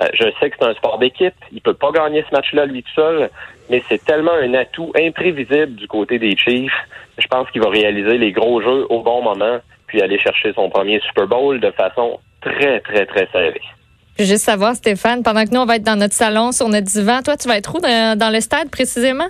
Euh, 0.01 0.07
je 0.13 0.25
sais 0.39 0.49
que 0.49 0.55
c'est 0.59 0.65
un 0.65 0.73
sport 0.75 0.97
d'équipe. 0.97 1.35
Il 1.51 1.61
peut 1.61 1.73
pas 1.73 1.91
gagner 1.91 2.23
ce 2.29 2.35
match-là 2.35 2.65
lui 2.65 2.83
tout 2.83 2.93
seul, 2.95 3.29
mais 3.69 3.81
c'est 3.87 4.03
tellement 4.03 4.33
un 4.33 4.53
atout 4.53 4.91
imprévisible 4.97 5.75
du 5.75 5.87
côté 5.87 6.19
des 6.19 6.35
Chiefs. 6.37 6.81
Je 7.17 7.27
pense 7.27 7.49
qu'il 7.51 7.61
va 7.61 7.69
réaliser 7.69 8.17
les 8.17 8.31
gros 8.31 8.61
jeux 8.61 8.85
au 8.89 9.01
bon 9.01 9.21
moment, 9.21 9.59
puis 9.87 10.01
aller 10.01 10.19
chercher 10.19 10.53
son 10.53 10.69
premier 10.69 10.99
Super 11.01 11.27
Bowl 11.27 11.59
de 11.59 11.71
façon 11.71 12.19
très, 12.41 12.79
très, 12.81 13.05
très 13.05 13.27
serrée. 13.31 13.61
Juste 14.19 14.43
savoir, 14.45 14.75
Stéphane, 14.75 15.23
pendant 15.23 15.43
que 15.43 15.49
nous, 15.51 15.59
on 15.61 15.65
va 15.65 15.77
être 15.77 15.83
dans 15.83 15.95
notre 15.95 16.13
salon, 16.13 16.51
sur 16.51 16.69
notre 16.69 16.85
divan, 16.85 17.21
toi, 17.23 17.35
tu 17.35 17.47
vas 17.47 17.57
être 17.57 17.73
où 17.75 17.79
dans, 17.79 18.17
dans 18.17 18.29
le 18.29 18.39
stade 18.41 18.69
précisément? 18.69 19.27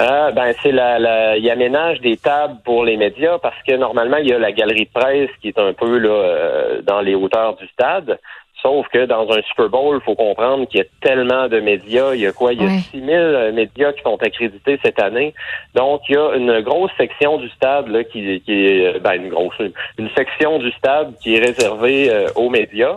Euh, 0.00 0.30
ben 0.30 0.54
c'est 0.62 0.70
la, 0.70 1.00
la, 1.00 1.36
il 1.36 1.50
aménage 1.50 2.00
des 2.00 2.16
tables 2.16 2.58
pour 2.64 2.84
les 2.84 2.96
médias 2.96 3.38
parce 3.38 3.60
que 3.66 3.74
normalement 3.74 4.18
il 4.18 4.28
y 4.28 4.32
a 4.32 4.38
la 4.38 4.52
galerie 4.52 4.84
de 4.84 4.90
presse 5.00 5.28
qui 5.42 5.48
est 5.48 5.58
un 5.58 5.72
peu 5.72 5.98
là 5.98 6.08
euh, 6.08 6.82
dans 6.82 7.00
les 7.00 7.16
hauteurs 7.16 7.56
du 7.56 7.66
stade. 7.66 8.16
Sauf 8.62 8.86
que 8.92 9.06
dans 9.06 9.28
un 9.30 9.40
Super 9.42 9.68
Bowl, 9.68 9.98
il 10.00 10.04
faut 10.04 10.14
comprendre 10.14 10.66
qu'il 10.68 10.78
y 10.78 10.82
a 10.82 10.86
tellement 11.00 11.48
de 11.48 11.58
médias. 11.58 12.14
Il 12.14 12.20
y 12.20 12.26
a 12.26 12.32
quoi? 12.32 12.52
Il 12.52 12.60
y 12.60 12.64
a 12.64 12.68
Ouais. 12.68 12.78
6000 12.92 13.10
euh, 13.10 13.52
médias 13.52 13.92
qui 13.92 14.02
sont 14.02 14.20
accrédités 14.22 14.78
cette 14.84 15.00
année. 15.00 15.32
Donc, 15.74 16.02
il 16.08 16.14
y 16.14 16.16
a 16.16 16.34
une 16.34 16.60
grosse 16.60 16.90
section 16.96 17.38
du 17.38 17.48
stade 17.50 17.88
là, 17.88 18.02
qui, 18.04 18.40
qui 18.40 18.66
est 18.66 18.96
euh, 18.96 18.98
ben, 19.00 19.14
une 19.14 19.28
grosse 19.28 19.54
une 19.96 20.10
section 20.16 20.58
du 20.58 20.70
stade 20.72 21.14
qui 21.22 21.36
est 21.36 21.40
réservée 21.40 22.10
euh, 22.10 22.28
aux 22.34 22.50
médias. 22.50 22.96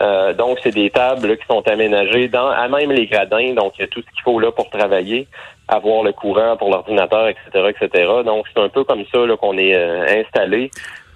Euh, 0.00 0.32
donc, 0.32 0.58
c'est 0.62 0.74
des 0.74 0.90
tables 0.90 1.28
là, 1.28 1.36
qui 1.36 1.46
sont 1.46 1.62
aménagées 1.68 2.28
dans 2.28 2.48
à 2.48 2.68
même 2.68 2.90
les 2.90 3.06
gradins. 3.06 3.54
Donc, 3.54 3.74
il 3.78 3.82
y 3.82 3.84
a 3.84 3.88
tout 3.88 4.00
ce 4.00 4.06
qu'il 4.06 4.22
faut 4.24 4.40
là 4.40 4.50
pour 4.50 4.68
travailler, 4.70 5.28
avoir 5.68 6.02
le 6.02 6.12
courant 6.12 6.56
pour 6.56 6.70
l'ordinateur, 6.70 7.28
etc., 7.28 7.70
etc. 7.70 8.10
Donc, 8.24 8.46
c'est 8.52 8.60
un 8.60 8.68
peu 8.68 8.84
comme 8.84 9.04
ça 9.12 9.18
qu'on 9.40 9.56
est 9.56 9.74
euh, 9.74 10.20
installé. 10.20 10.70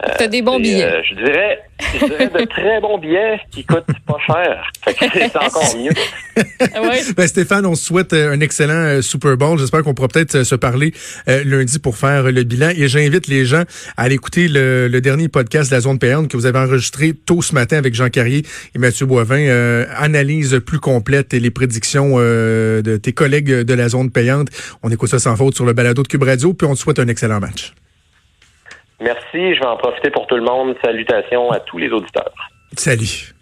Euh, 0.05 0.13
T'as 0.17 0.29
des 0.29 0.43
bons 0.43 0.61
billets. 0.61 0.85
euh, 0.85 1.03
je 1.09 1.15
dirais, 1.17 1.59
je 1.99 2.05
dirais 2.07 2.29
de 2.29 2.45
très 2.47 2.81
bons 2.81 2.99
billets 2.99 3.41
qui 3.51 3.65
coûtent 3.65 3.85
pas 4.07 4.17
cher. 4.27 4.71
Fait 4.85 4.95
que 4.95 5.05
c'est 5.13 5.37
encore 5.45 5.77
mieux. 5.77 5.91
oui. 6.37 7.13
Ben, 7.17 7.27
Stéphane, 7.27 7.67
on 7.67 7.75
se 7.75 7.85
souhaite 7.85 8.13
euh, 8.13 8.33
un 8.33 8.41
excellent 8.41 9.03
Super 9.03 9.37
Bowl. 9.37 9.59
J'espère 9.59 9.83
qu'on 9.83 9.95
pourra 9.95 10.07
peut-être 10.09 10.45
se 10.45 10.55
parler 10.55 10.93
euh, 11.29 11.43
lundi 11.45 11.81
pour 11.81 11.97
faire 11.97 12.25
le 12.31 12.43
bilan. 12.45 12.71
Et 12.77 12.87
j'invite 12.87 13.27
les 13.27 13.45
gens 13.45 13.65
à 13.97 14.03
aller 14.05 14.15
écouter 14.15 14.47
le, 14.47 14.87
le 14.87 15.01
dernier 15.01 15.27
podcast 15.29 15.71
de 15.71 15.75
la 15.75 15.81
zone 15.81 15.99
payante 15.99 16.29
que 16.29 16.37
vous 16.37 16.47
avez 16.47 16.59
enregistré 16.61 17.13
tôt 17.13 17.43
ce 17.43 17.53
matin 17.55 17.77
avec 17.77 17.95
Jean 17.95 18.09
Carrier 18.09 18.45
et 18.75 18.79
Mathieu 18.79 19.07
Boivin. 19.07 19.41
Euh, 19.49 19.85
analyse 19.97 20.61
plus 20.65 20.79
complète 20.79 21.35
et 21.35 21.41
les 21.41 21.51
prédictions 21.51 22.15
euh, 22.19 22.83
de 22.83 22.97
tes 22.99 23.13
collègues 23.13 23.51
de 23.53 23.75
la 23.75 23.89
zone 23.89 24.11
payante. 24.11 24.49
On 24.85 24.91
écoute 24.91 25.11
ça 25.11 25.19
sans 25.19 25.35
faute 25.37 25.57
sur 25.57 25.65
le 25.65 25.73
balado 25.73 26.05
de 26.05 26.09
Cube 26.09 26.23
Radio. 26.23 26.55
Puis 26.55 26.69
on 26.69 26.75
te 26.75 26.79
souhaite 26.79 27.01
un 27.01 27.09
excellent 27.09 27.41
match. 27.41 27.73
Merci. 29.01 29.55
Je 29.55 29.61
vais 29.61 29.67
en 29.67 29.77
profiter 29.77 30.11
pour 30.11 30.27
tout 30.27 30.37
le 30.37 30.43
monde. 30.43 30.77
Salutations 30.85 31.51
à 31.51 31.61
tous 31.61 31.79
les 31.79 31.91
auditeurs. 31.91 32.33
Salut. 32.77 33.35